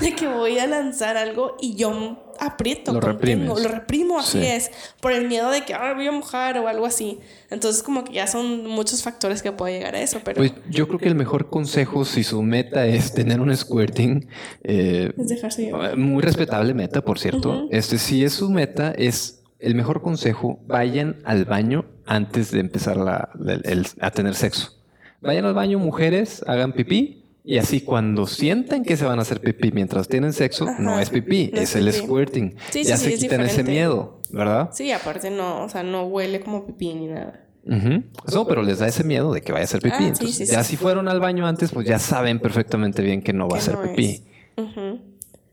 de 0.02 0.15
que 0.15 0.28
voy 0.28 0.60
a 0.60 0.67
lanzar 0.67 1.15
algo 1.15 1.56
y 1.62 1.76
yo 1.76 2.36
aprieto, 2.38 2.91
lo 2.91 3.00
reprimo, 3.00 3.58
lo 3.58 3.69
reprimo, 3.69 4.19
así 4.19 4.45
es, 4.45 4.69
por 5.00 5.13
el 5.13 5.30
miedo 5.30 5.50
de 5.50 5.63
que 5.63 5.74
ahora 5.74 5.93
voy 5.93 6.08
a 6.08 6.12
mojar 6.12 6.58
o 6.58 6.67
algo 6.67 6.86
así. 6.86 7.19
Entonces 7.50 7.84
como 7.84 8.04
que 8.04 8.12
ya 8.12 8.28
son 8.28 8.67
muchos 8.67 9.02
factores 9.02 9.41
que 9.41 9.54
puede 9.54 9.78
llegar 9.78 9.95
a 9.95 10.02
eso, 10.02 10.19
pero... 10.26 10.38
Pues 10.39 10.52
yo 10.69 10.89
creo 10.89 11.00
que 11.00 11.08
el 11.08 11.15
mejor 11.15 11.50
consejo 11.50 12.04
si 12.04 12.26
su 12.26 12.41
meta 12.41 12.86
es 12.86 13.13
tener 13.13 13.39
un 13.39 13.56
squirting, 13.56 14.28
eh, 14.63 15.13
es 15.17 15.30
dejarse 15.30 15.72
Muy 15.95 16.22
respetable 16.22 16.74
meta, 16.74 17.02
por 17.02 17.17
cierto. 17.17 17.69
Este, 17.72 17.98
si 17.98 18.26
es 18.26 18.34
su 18.34 18.50
meta, 18.50 18.91
es 18.91 19.38
el 19.60 19.76
mejor 19.76 20.02
consejo, 20.02 20.60
vayan 20.65 21.17
al 21.26 21.45
baño 21.45 21.86
antes 22.06 22.52
de 22.52 22.60
empezar 22.60 22.98
a 23.00 24.12
tener 24.12 24.36
sexo. 24.36 24.80
Vayan 25.22 25.45
al 25.45 25.54
baño, 25.54 25.80
mujeres, 25.80 26.43
hagan 26.48 26.74
pipí. 26.74 27.19
Y 27.43 27.58
así 27.58 27.82
cuando 27.82 28.28
sientan 28.28 28.84
que 28.84 28.95
se 28.95 29.06
van 29.06 29.17
a 29.17 29.24
hacer 29.24 29.41
pipí 29.41 29.72
mientras 29.72 30.08
tienen 30.08 30.34
sexo, 30.34 30.67
no 30.78 31.00
es 31.00 31.10
pipí, 31.10 31.50
es, 31.54 31.76
el 31.76 31.91
squirting. 31.91 32.56
ya 32.74 32.98
se 32.98 33.15
quitan 33.15 33.41
ese 33.41 33.63
miedo, 33.63 34.19
¿verdad? 34.30 34.69
Sí, 34.72 34.91
aparte 34.91 35.32
no, 35.32 35.63
o 35.63 35.69
sea, 35.69 35.82
no 35.82 36.04
huele 36.04 36.41
como 36.41 36.65
pipí 36.65 36.93
ni 36.93 37.08
nada. 37.08 37.45
No, 37.63 38.45
pero 38.48 38.62
les 38.62 38.80
da 38.80 38.88
ese 38.88 39.04
miedo 39.04 39.34
de 39.34 39.41
que 39.41 39.52
vaya 39.52 39.63
a 39.63 39.67
ser 39.67 39.82
pipí. 39.82 40.12
Ah, 40.12 40.13
ya 40.45 40.63
si 40.63 40.76
fueron 40.76 41.08
al 41.08 41.19
baño 41.19 41.48
antes, 41.48 41.72
pues 41.72 41.88
ya 41.88 41.98
saben 41.98 42.39
perfectamente 42.39 43.02
bien 43.02 43.22
que 43.22 43.34
no 43.34 43.48
va 43.48 43.58
a 43.58 43.62
ser 43.62 43.78
pipí. 43.82 44.24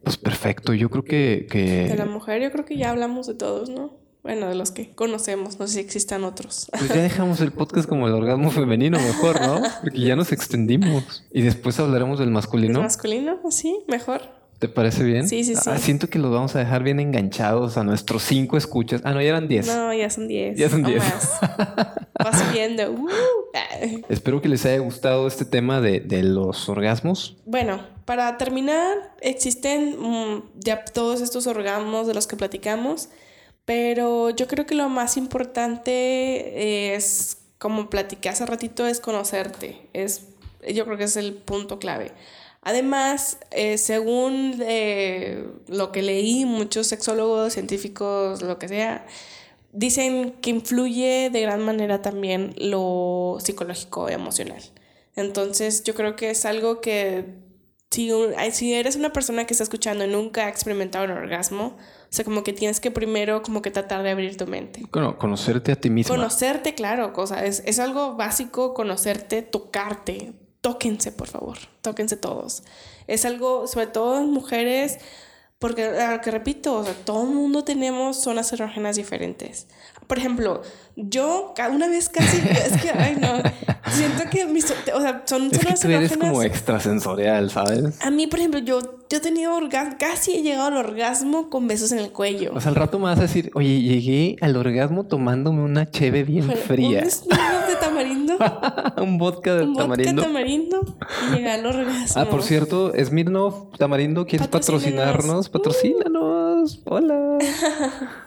Pues 0.07 0.19
perfecto. 0.19 0.73
Yo 0.73 0.89
creo 0.89 1.03
que, 1.03 1.49
que, 1.51 1.89
De 1.89 1.97
la 1.97 2.05
mujer, 2.05 2.41
yo 2.41 2.53
creo 2.53 2.65
que 2.65 2.77
ya 2.77 2.91
hablamos 2.91 3.27
de 3.27 3.35
todos, 3.35 3.69
¿no? 3.69 3.91
Bueno, 4.23 4.47
de 4.47 4.55
los 4.55 4.71
que 4.71 4.95
conocemos, 4.95 5.59
no 5.59 5.67
sé 5.67 5.75
si 5.75 5.81
existan 5.81 6.23
otros. 6.23 6.71
Pues 6.71 6.89
ya 6.91 7.03
dejamos 7.03 7.41
el 7.41 7.51
podcast 7.51 7.89
como 7.89 8.07
el 8.07 8.15
orgasmo 8.15 8.53
femenino 8.53 9.01
mejor, 9.01 9.41
¿no? 9.41 9.61
Porque 9.83 9.99
ya 9.99 10.15
nos 10.15 10.31
extendimos. 10.31 11.25
Y 11.33 11.43
después 11.43 11.81
hablaremos 11.81 12.21
del 12.21 12.31
masculino. 12.31 12.79
¿El 12.79 12.85
masculino? 12.85 13.41
Sí, 13.51 13.81
mejor. 13.89 14.23
¿Te 14.59 14.69
parece 14.69 15.05
bien? 15.05 15.29
Sí, 15.29 15.45
sí, 15.45 15.55
sí. 15.55 15.71
Ah, 15.71 15.79
siento 15.79 16.09
que 16.09 16.19
los 16.19 16.33
vamos 16.33 16.57
a 16.57 16.61
dejar 16.61 16.83
bien 16.83 16.99
enganchados 16.99 17.77
a 17.77 17.85
nuestros 17.85 18.23
cinco 18.23 18.57
escuchas. 18.57 19.03
Ah, 19.05 19.13
no, 19.13 19.21
ya 19.21 19.29
eran 19.29 19.49
diez. 19.49 19.67
No, 19.67 19.93
ya 19.93 20.09
son 20.09 20.29
diez. 20.29 20.57
Ya 20.57 20.71
son 20.71 20.83
diez. 20.83 21.03
Va 22.25 22.33
subiendo. 22.33 22.91
Uh. 22.91 23.09
Espero 24.09 24.41
que 24.41 24.49
les 24.49 24.65
haya 24.65 24.79
gustado 24.79 25.27
este 25.27 25.45
tema 25.45 25.83
de, 25.83 26.01
de 26.01 26.23
los 26.23 26.69
orgasmos. 26.71 27.37
Bueno, 27.45 27.81
para 28.07 28.39
terminar, 28.39 29.13
existen 29.21 29.97
mm, 30.01 30.43
ya 30.61 30.85
todos 30.85 31.21
estos 31.21 31.47
orgasmos 31.47 32.07
de 32.07 32.15
los 32.15 32.27
que 32.27 32.37
platicamos, 32.37 33.11
pero 33.67 34.31
yo 34.31 34.47
creo 34.47 34.65
que 34.65 34.75
lo 34.75 34.89
más 34.89 35.17
importante 35.17 36.95
es, 36.95 37.39
como 37.59 37.91
platiqué 37.91 38.31
hace 38.31 38.47
ratito, 38.47 38.87
es 38.87 39.01
conocerte. 39.01 39.89
Es, 39.93 40.29
yo 40.73 40.85
creo 40.87 40.97
que 40.97 41.05
es 41.05 41.17
el 41.17 41.35
punto 41.35 41.79
clave. 41.79 42.13
Además, 42.67 43.39
eh, 43.53 43.79
según 43.79 44.61
eh, 44.61 45.47
lo 45.69 45.93
que 45.93 46.03
leí, 46.03 46.45
muchos 46.45 46.89
sexólogos, 46.89 47.53
científicos, 47.53 48.43
lo 48.43 48.59
que 48.59 48.67
sea, 48.67 49.07
dicen 49.71 50.33
que 50.41 50.51
influye 50.51 51.31
de 51.31 51.43
gran 51.43 51.63
manera 51.65 52.03
también 52.03 52.57
lo 52.59 53.37
psicológico 53.39 54.11
y 54.11 54.15
emocional. 54.15 54.61
Entonces, 55.15 55.85
yo 55.85 55.95
creo 55.95 56.17
que 56.17 56.31
es 56.31 56.45
algo 56.45 56.81
que 56.81 57.37
si, 57.93 58.11
si 58.51 58.75
eres 58.75 58.97
una 58.97 59.13
persona 59.13 59.45
que 59.45 59.55
está 59.55 59.63
escuchando 59.63 60.05
y 60.05 60.09
nunca 60.09 60.47
ha 60.47 60.49
experimentado 60.49 61.05
un 61.05 61.13
orgasmo, 61.13 61.67
o 61.67 62.09
sea, 62.11 62.25
como 62.25 62.43
que 62.43 62.53
tienes 62.53 62.81
que 62.81 62.91
primero 62.91 63.45
como 63.45 63.63
que 63.63 63.71
tratar 63.71 64.03
de 64.03 64.11
abrir 64.11 64.37
tu 64.37 64.49
mente. 64.49 64.83
Bueno, 64.91 65.17
conocerte 65.19 65.71
a 65.71 65.77
ti 65.77 65.89
mismo. 65.89 66.13
Conocerte, 66.13 66.75
claro, 66.75 67.13
cosa, 67.13 67.45
es, 67.45 67.63
es 67.65 67.79
algo 67.79 68.17
básico 68.17 68.75
conocerte, 68.75 69.43
tocarte, 69.43 70.33
tóquense, 70.67 71.13
por 71.13 71.29
favor, 71.29 71.59
tóquense 71.81 72.17
todos. 72.17 72.65
Es 73.07 73.25
algo, 73.25 73.69
sobre 73.69 73.87
todo 73.87 74.19
en 74.19 74.33
mujeres, 74.33 74.99
porque, 75.61 75.85
ah, 75.85 76.21
que 76.21 76.33
repito, 76.33 76.85
todo 77.05 77.23
el 77.23 77.29
mundo 77.29 77.63
tenemos 77.63 78.21
zonas 78.21 78.53
erógenas 78.53 78.97
diferentes. 78.97 79.69
Por 80.07 80.19
ejemplo, 80.19 80.63
yo 80.95 81.53
una 81.73 81.89
vez 81.89 82.09
casi, 82.09 82.37
es 82.51 82.81
que, 82.81 82.91
ay 82.91 83.17
no, 83.21 83.43
siento 83.91 84.25
que 84.31 84.47
mis, 84.47 84.73
o 84.95 85.01
sea, 85.01 85.23
son 85.27 85.51
es 85.51 85.59
que 85.59 85.75
tú 85.75 85.89
eres 85.89 86.17
como 86.17 86.43
extrasensorial, 86.43 87.51
¿sabes? 87.51 88.01
A 88.03 88.11
mí, 88.11 88.27
por 88.27 88.39
ejemplo, 88.39 88.61
yo, 88.61 88.81
yo 89.11 89.19
he 89.19 89.21
tenido 89.21 89.55
orgasmo, 89.55 89.97
casi 89.99 90.37
he 90.37 90.43
llegado 90.43 90.69
al 90.69 90.77
orgasmo 90.77 91.51
con 91.51 91.67
besos 91.67 91.93
en 91.93 91.99
el 91.99 92.13
cuello. 92.13 92.53
O 92.55 92.61
sea, 92.61 92.71
al 92.71 92.77
rato 92.77 92.99
me 92.99 93.05
vas 93.05 93.19
a 93.19 93.23
decir, 93.23 93.51
oye, 93.55 93.81
llegué 93.81 94.37
al 94.41 94.57
orgasmo 94.57 95.05
tomándome 95.05 95.63
una 95.63 95.91
cheve 95.91 96.25
bien 96.25 96.51
fría. 96.51 97.03
¿Un 97.03 97.67
de 97.69 97.77
tamarindo? 97.81 98.37
un 98.99 99.19
vodka 99.19 99.55
de 99.55 99.65
un 99.65 99.77
tamarindo. 99.77 100.23
Vodka 100.23 100.27
tamarindo 100.27 100.97
y 101.29 101.35
llegué 101.35 101.51
al 101.51 101.67
orgasmo. 101.67 102.23
Ah, 102.23 102.27
por 102.27 102.43
cierto, 102.43 102.93
Smirnoff 102.97 103.77
Tamarindo, 103.77 104.27
¿quieres 104.27 104.49
patrocinarnos? 104.49 105.49
Patrocínanos. 105.49 106.81
Hola. 106.85 107.39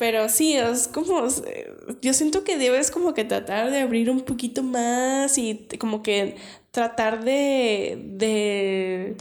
Pero 0.00 0.30
sí, 0.30 0.56
es 0.56 0.88
como, 0.88 1.28
yo 2.00 2.14
siento 2.14 2.42
que 2.42 2.56
debes 2.56 2.90
como 2.90 3.12
que 3.12 3.22
tratar 3.26 3.70
de 3.70 3.80
abrir 3.80 4.08
un 4.08 4.22
poquito 4.22 4.62
más 4.62 5.36
y 5.36 5.68
como 5.78 6.02
que 6.02 6.36
tratar 6.70 7.22
de, 7.22 8.02
de 8.14 9.16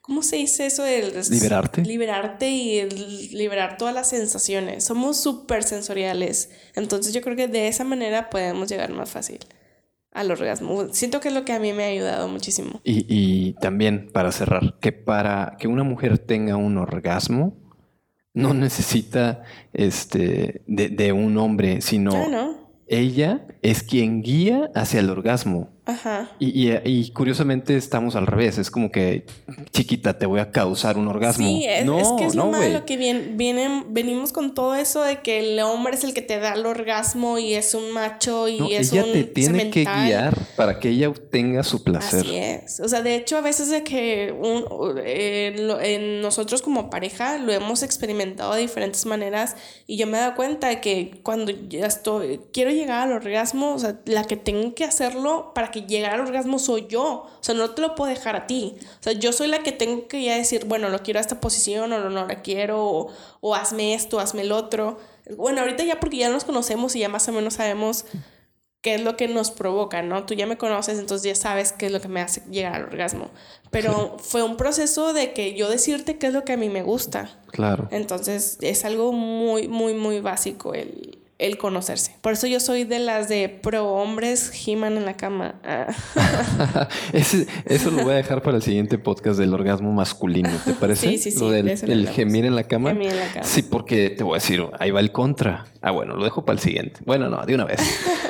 ¿cómo 0.00 0.24
se 0.24 0.34
dice 0.34 0.66
eso? 0.66 0.82
De 0.82 1.22
liberarte. 1.30 1.82
Liberarte 1.82 2.50
y 2.50 2.82
liberar 3.30 3.76
todas 3.76 3.94
las 3.94 4.08
sensaciones. 4.08 4.82
Somos 4.82 5.18
súper 5.18 5.62
sensoriales. 5.62 6.50
Entonces 6.74 7.14
yo 7.14 7.20
creo 7.20 7.36
que 7.36 7.46
de 7.46 7.68
esa 7.68 7.84
manera 7.84 8.28
podemos 8.28 8.68
llegar 8.68 8.90
más 8.90 9.10
fácil 9.10 9.38
al 10.10 10.32
orgasmo. 10.32 10.92
Siento 10.92 11.20
que 11.20 11.28
es 11.28 11.34
lo 11.34 11.44
que 11.44 11.52
a 11.52 11.60
mí 11.60 11.72
me 11.72 11.84
ha 11.84 11.88
ayudado 11.90 12.26
muchísimo. 12.26 12.80
Y, 12.82 13.06
y 13.08 13.52
también 13.60 14.10
para 14.12 14.32
cerrar, 14.32 14.80
que 14.80 14.90
para 14.90 15.54
que 15.60 15.68
una 15.68 15.84
mujer 15.84 16.18
tenga 16.18 16.56
un 16.56 16.76
orgasmo, 16.76 17.63
no 18.34 18.52
necesita 18.52 19.42
este 19.72 20.62
de, 20.66 20.88
de 20.88 21.12
un 21.12 21.38
hombre, 21.38 21.80
sino 21.80 22.12
ella 22.86 23.46
es 23.62 23.82
quien 23.82 24.22
guía 24.22 24.70
hacia 24.74 25.00
el 25.00 25.08
orgasmo. 25.08 25.70
Ajá. 25.86 26.30
Y, 26.38 26.70
y, 26.72 27.10
curiosamente 27.10 27.76
estamos 27.76 28.16
al 28.16 28.26
revés. 28.26 28.56
Es 28.56 28.70
como 28.70 28.90
que, 28.90 29.26
chiquita, 29.70 30.18
te 30.18 30.24
voy 30.24 30.40
a 30.40 30.50
causar 30.50 30.96
un 30.96 31.08
orgasmo. 31.08 31.46
Sí, 31.46 31.66
es, 31.68 31.84
no, 31.84 31.98
es 31.98 32.08
que 32.16 32.24
es 32.24 32.34
lo 32.34 32.46
malo 32.46 32.86
que 32.86 32.96
vienen, 32.96 33.86
venimos 33.90 34.32
con 34.32 34.54
todo 34.54 34.74
eso 34.74 35.02
de 35.02 35.20
que 35.20 35.40
el 35.40 35.60
hombre 35.60 35.94
es 35.94 36.04
el 36.04 36.14
que 36.14 36.22
te 36.22 36.38
da 36.38 36.54
el 36.54 36.64
orgasmo 36.64 37.38
y 37.38 37.52
es 37.52 37.74
un 37.74 37.90
macho 37.92 38.48
y 38.48 38.74
es 38.74 38.92
ella 38.92 39.04
te 39.04 39.24
tiene 39.24 39.70
que 39.70 39.84
guiar 39.84 40.38
para 40.56 40.78
que 40.80 40.88
ella 40.88 41.10
obtenga 41.10 41.62
su 41.62 41.84
placer. 41.84 42.20
Así 42.20 42.36
es. 42.36 42.80
O 42.80 42.88
sea, 42.88 43.02
de 43.02 43.16
hecho, 43.16 43.36
a 43.36 43.42
veces 43.42 43.68
de 43.68 43.84
que 43.84 44.32
un, 44.32 44.64
nosotros 46.22 46.62
como 46.62 46.88
pareja 46.88 47.36
lo 47.36 47.52
hemos 47.52 47.82
experimentado 47.82 48.54
de 48.54 48.62
diferentes 48.62 49.04
maneras 49.04 49.56
y 49.86 49.98
yo 49.98 50.06
me 50.06 50.16
he 50.16 50.20
dado 50.20 50.34
cuenta 50.34 50.68
de 50.68 50.80
que 50.80 51.20
cuando 51.22 51.52
ya 51.68 51.86
estoy, 51.86 52.40
quiero 52.54 52.70
llegar 52.70 53.02
al 53.02 53.12
orgasmo, 53.12 53.74
o 53.74 53.78
sea, 53.78 54.00
la 54.06 54.24
que 54.24 54.38
tengo 54.38 54.74
que 54.74 54.84
hacerlo 54.84 55.52
para 55.54 55.73
que 55.74 55.82
llegar 55.82 56.14
al 56.14 56.20
orgasmo 56.20 56.60
soy 56.60 56.86
yo. 56.88 57.04
O 57.04 57.38
sea, 57.40 57.54
no 57.54 57.70
te 57.70 57.82
lo 57.82 57.94
puedo 57.96 58.08
dejar 58.08 58.36
a 58.36 58.46
ti. 58.46 58.76
O 59.00 59.02
sea, 59.02 59.12
yo 59.12 59.32
soy 59.32 59.48
la 59.48 59.62
que 59.62 59.72
tengo 59.72 60.06
que 60.06 60.22
ya 60.22 60.36
decir, 60.36 60.66
bueno, 60.66 60.88
lo 60.88 61.00
quiero 61.00 61.18
a 61.18 61.20
esta 61.20 61.40
posición 61.40 61.92
o 61.92 61.98
no, 61.98 62.10
no 62.10 62.26
la 62.26 62.42
quiero, 62.42 63.08
o, 63.40 63.54
hazme 63.54 63.94
esto, 63.94 64.20
hazme 64.20 64.42
el 64.42 64.52
otro. 64.52 64.98
Bueno, 65.36 65.62
ahorita 65.62 65.82
ya 65.84 65.98
porque 65.98 66.18
ya 66.18 66.30
nos 66.30 66.44
conocemos 66.44 66.94
y 66.94 67.00
ya 67.00 67.08
más 67.08 67.28
o 67.28 67.32
menos 67.32 67.54
sabemos 67.54 68.04
qué 68.82 68.94
es 68.94 69.02
lo 69.02 69.16
que 69.16 69.26
nos 69.26 69.50
provoca, 69.50 70.02
¿no? 70.02 70.24
Tú 70.26 70.34
ya 70.34 70.46
me 70.46 70.58
conoces, 70.58 70.98
entonces 70.98 71.26
ya 71.26 71.34
sabes 71.34 71.72
qué 71.72 71.86
es 71.86 71.92
lo 71.92 72.00
que 72.00 72.08
me 72.08 72.20
hace 72.20 72.42
llegar 72.50 72.74
al 72.74 72.84
orgasmo. 72.84 73.30
Pero 73.70 74.16
fue 74.22 74.42
un 74.42 74.56
proceso 74.56 75.12
de 75.12 75.32
que 75.32 75.54
yo 75.54 75.68
decirte 75.68 76.18
qué 76.18 76.28
es 76.28 76.32
lo 76.32 76.44
que 76.44 76.52
a 76.52 76.56
mí 76.56 76.68
me 76.68 76.82
gusta. 76.82 77.40
Claro. 77.50 77.88
Entonces 77.90 78.58
es 78.60 78.84
algo 78.84 79.12
muy, 79.12 79.68
muy, 79.68 79.94
muy 79.94 80.20
básico 80.20 80.74
el, 80.74 81.23
el 81.38 81.58
conocerse. 81.58 82.16
Por 82.20 82.34
eso 82.34 82.46
yo 82.46 82.60
soy 82.60 82.84
de 82.84 83.00
las 83.00 83.28
de 83.28 83.48
pro 83.48 83.88
hombres 83.88 84.50
giman 84.50 84.96
en 84.96 85.04
la 85.04 85.16
cama. 85.16 85.60
Ah. 85.64 86.88
eso 87.12 87.90
lo 87.90 88.04
voy 88.04 88.12
a 88.12 88.16
dejar 88.16 88.42
para 88.42 88.56
el 88.56 88.62
siguiente 88.62 88.98
podcast 88.98 89.38
del 89.38 89.52
orgasmo 89.52 89.92
masculino, 89.92 90.50
¿te 90.64 90.74
parece? 90.74 91.08
Sí, 91.08 91.18
sí, 91.18 91.30
sí. 91.32 91.40
Lo 91.40 91.50
del 91.50 91.68
el 91.68 92.08
gemir 92.08 92.44
en 92.44 92.54
la 92.54 92.64
cama. 92.64 92.90
Gemir 92.90 93.10
en 93.10 93.18
la 93.18 93.32
cama. 93.32 93.44
Sí, 93.44 93.62
porque 93.62 94.10
te 94.10 94.22
voy 94.22 94.34
a 94.34 94.40
decir, 94.40 94.64
ahí 94.78 94.90
va 94.90 95.00
el 95.00 95.10
contra. 95.10 95.66
Ah, 95.80 95.90
bueno, 95.90 96.16
lo 96.16 96.24
dejo 96.24 96.44
para 96.44 96.54
el 96.54 96.60
siguiente. 96.60 97.00
Bueno, 97.04 97.28
no, 97.28 97.44
de 97.44 97.54
una 97.54 97.64
vez. 97.64 97.80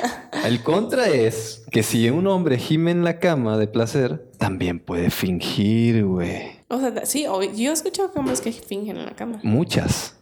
el 0.45 0.63
contra 0.63 1.07
es 1.07 1.63
que 1.71 1.83
si 1.83 2.09
un 2.09 2.25
hombre 2.27 2.57
gime 2.57 2.91
en 2.91 3.03
la 3.03 3.19
cama 3.19 3.57
de 3.57 3.67
placer, 3.67 4.29
también 4.39 4.79
puede 4.79 5.11
fingir, 5.11 6.05
güey. 6.05 6.55
O 6.67 6.79
sea, 6.79 7.05
sí, 7.05 7.23
yo 7.23 7.69
he 7.69 7.73
escuchado 7.73 8.11
hombres 8.15 8.41
que 8.41 8.51
fingen 8.51 8.97
en 8.97 9.05
la 9.05 9.15
cama. 9.15 9.39
Muchas 9.43 10.14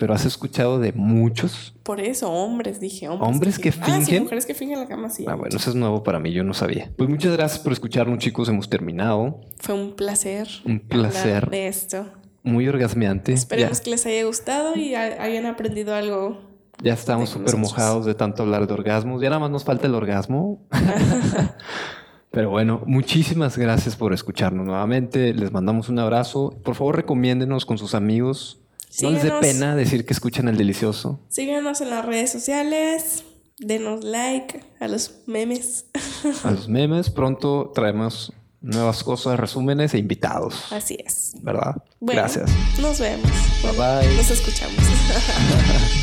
pero 0.00 0.14
has 0.14 0.24
escuchado 0.24 0.80
de 0.80 0.94
muchos. 0.94 1.74
Por 1.82 2.00
eso, 2.00 2.32
hombres, 2.32 2.80
dije, 2.80 3.06
hombres. 3.06 3.30
Hombres 3.30 3.58
que, 3.58 3.70
fingen. 3.70 4.00
Ah, 4.00 4.02
sí, 4.02 4.18
mujeres 4.18 4.46
que 4.46 4.54
fingen 4.54 4.80
la 4.80 4.88
cama, 4.88 5.10
sí. 5.10 5.26
Ah, 5.28 5.34
bueno, 5.34 5.54
eso 5.54 5.68
es 5.68 5.76
nuevo 5.76 6.02
para 6.02 6.18
mí, 6.18 6.32
yo 6.32 6.42
no 6.42 6.54
sabía. 6.54 6.90
Pues 6.96 7.10
muchas 7.10 7.36
gracias 7.36 7.62
por 7.62 7.74
escucharnos, 7.74 8.18
chicos, 8.18 8.48
hemos 8.48 8.70
terminado. 8.70 9.42
Fue 9.58 9.74
un 9.74 9.94
placer. 9.94 10.48
Un 10.64 10.80
placer. 10.80 11.50
De 11.50 11.68
esto. 11.68 12.06
Muy 12.42 12.66
orgasmeante. 12.66 13.34
Esperemos 13.34 13.82
que 13.82 13.90
les 13.90 14.06
haya 14.06 14.24
gustado 14.24 14.74
y 14.74 14.94
hayan 14.94 15.44
aprendido 15.44 15.94
algo. 15.94 16.40
Ya 16.82 16.94
estamos 16.94 17.28
súper 17.28 17.58
mojados 17.58 18.06
de 18.06 18.14
tanto 18.14 18.42
hablar 18.42 18.66
de 18.66 18.72
orgasmos. 18.72 19.20
Ya 19.20 19.28
nada 19.28 19.40
más 19.40 19.50
nos 19.50 19.64
falta 19.64 19.86
el 19.86 19.94
orgasmo. 19.94 20.66
Pero 22.30 22.48
bueno, 22.48 22.80
muchísimas 22.86 23.58
gracias 23.58 23.96
por 23.96 24.14
escucharnos 24.14 24.64
nuevamente. 24.64 25.34
Les 25.34 25.52
mandamos 25.52 25.90
un 25.90 25.98
abrazo. 25.98 26.58
Por 26.64 26.74
favor, 26.74 26.96
recomiéndenos 26.96 27.66
con 27.66 27.76
sus 27.76 27.94
amigos 27.94 28.59
no 29.02 29.10
les 29.10 29.22
dé 29.22 29.32
pena 29.40 29.76
decir 29.76 30.04
que 30.04 30.12
escuchan 30.12 30.48
el 30.48 30.56
delicioso. 30.56 31.20
Síguenos 31.28 31.80
en 31.80 31.90
las 31.90 32.04
redes 32.04 32.30
sociales. 32.30 33.24
Denos 33.58 34.02
like 34.02 34.64
a 34.80 34.88
los 34.88 35.20
memes. 35.26 35.84
A 36.44 36.50
los 36.50 36.68
memes. 36.68 37.10
Pronto 37.10 37.72
traemos 37.74 38.32
nuevas 38.62 39.04
cosas, 39.04 39.38
resúmenes 39.38 39.92
e 39.94 39.98
invitados. 39.98 40.72
Así 40.72 40.96
es. 41.04 41.32
¿Verdad? 41.42 41.76
Gracias. 42.00 42.50
Nos 42.80 42.98
vemos. 42.98 43.30
Bye 43.62 43.72
bye. 43.72 44.16
Nos 44.16 44.30
escuchamos. 44.30 44.76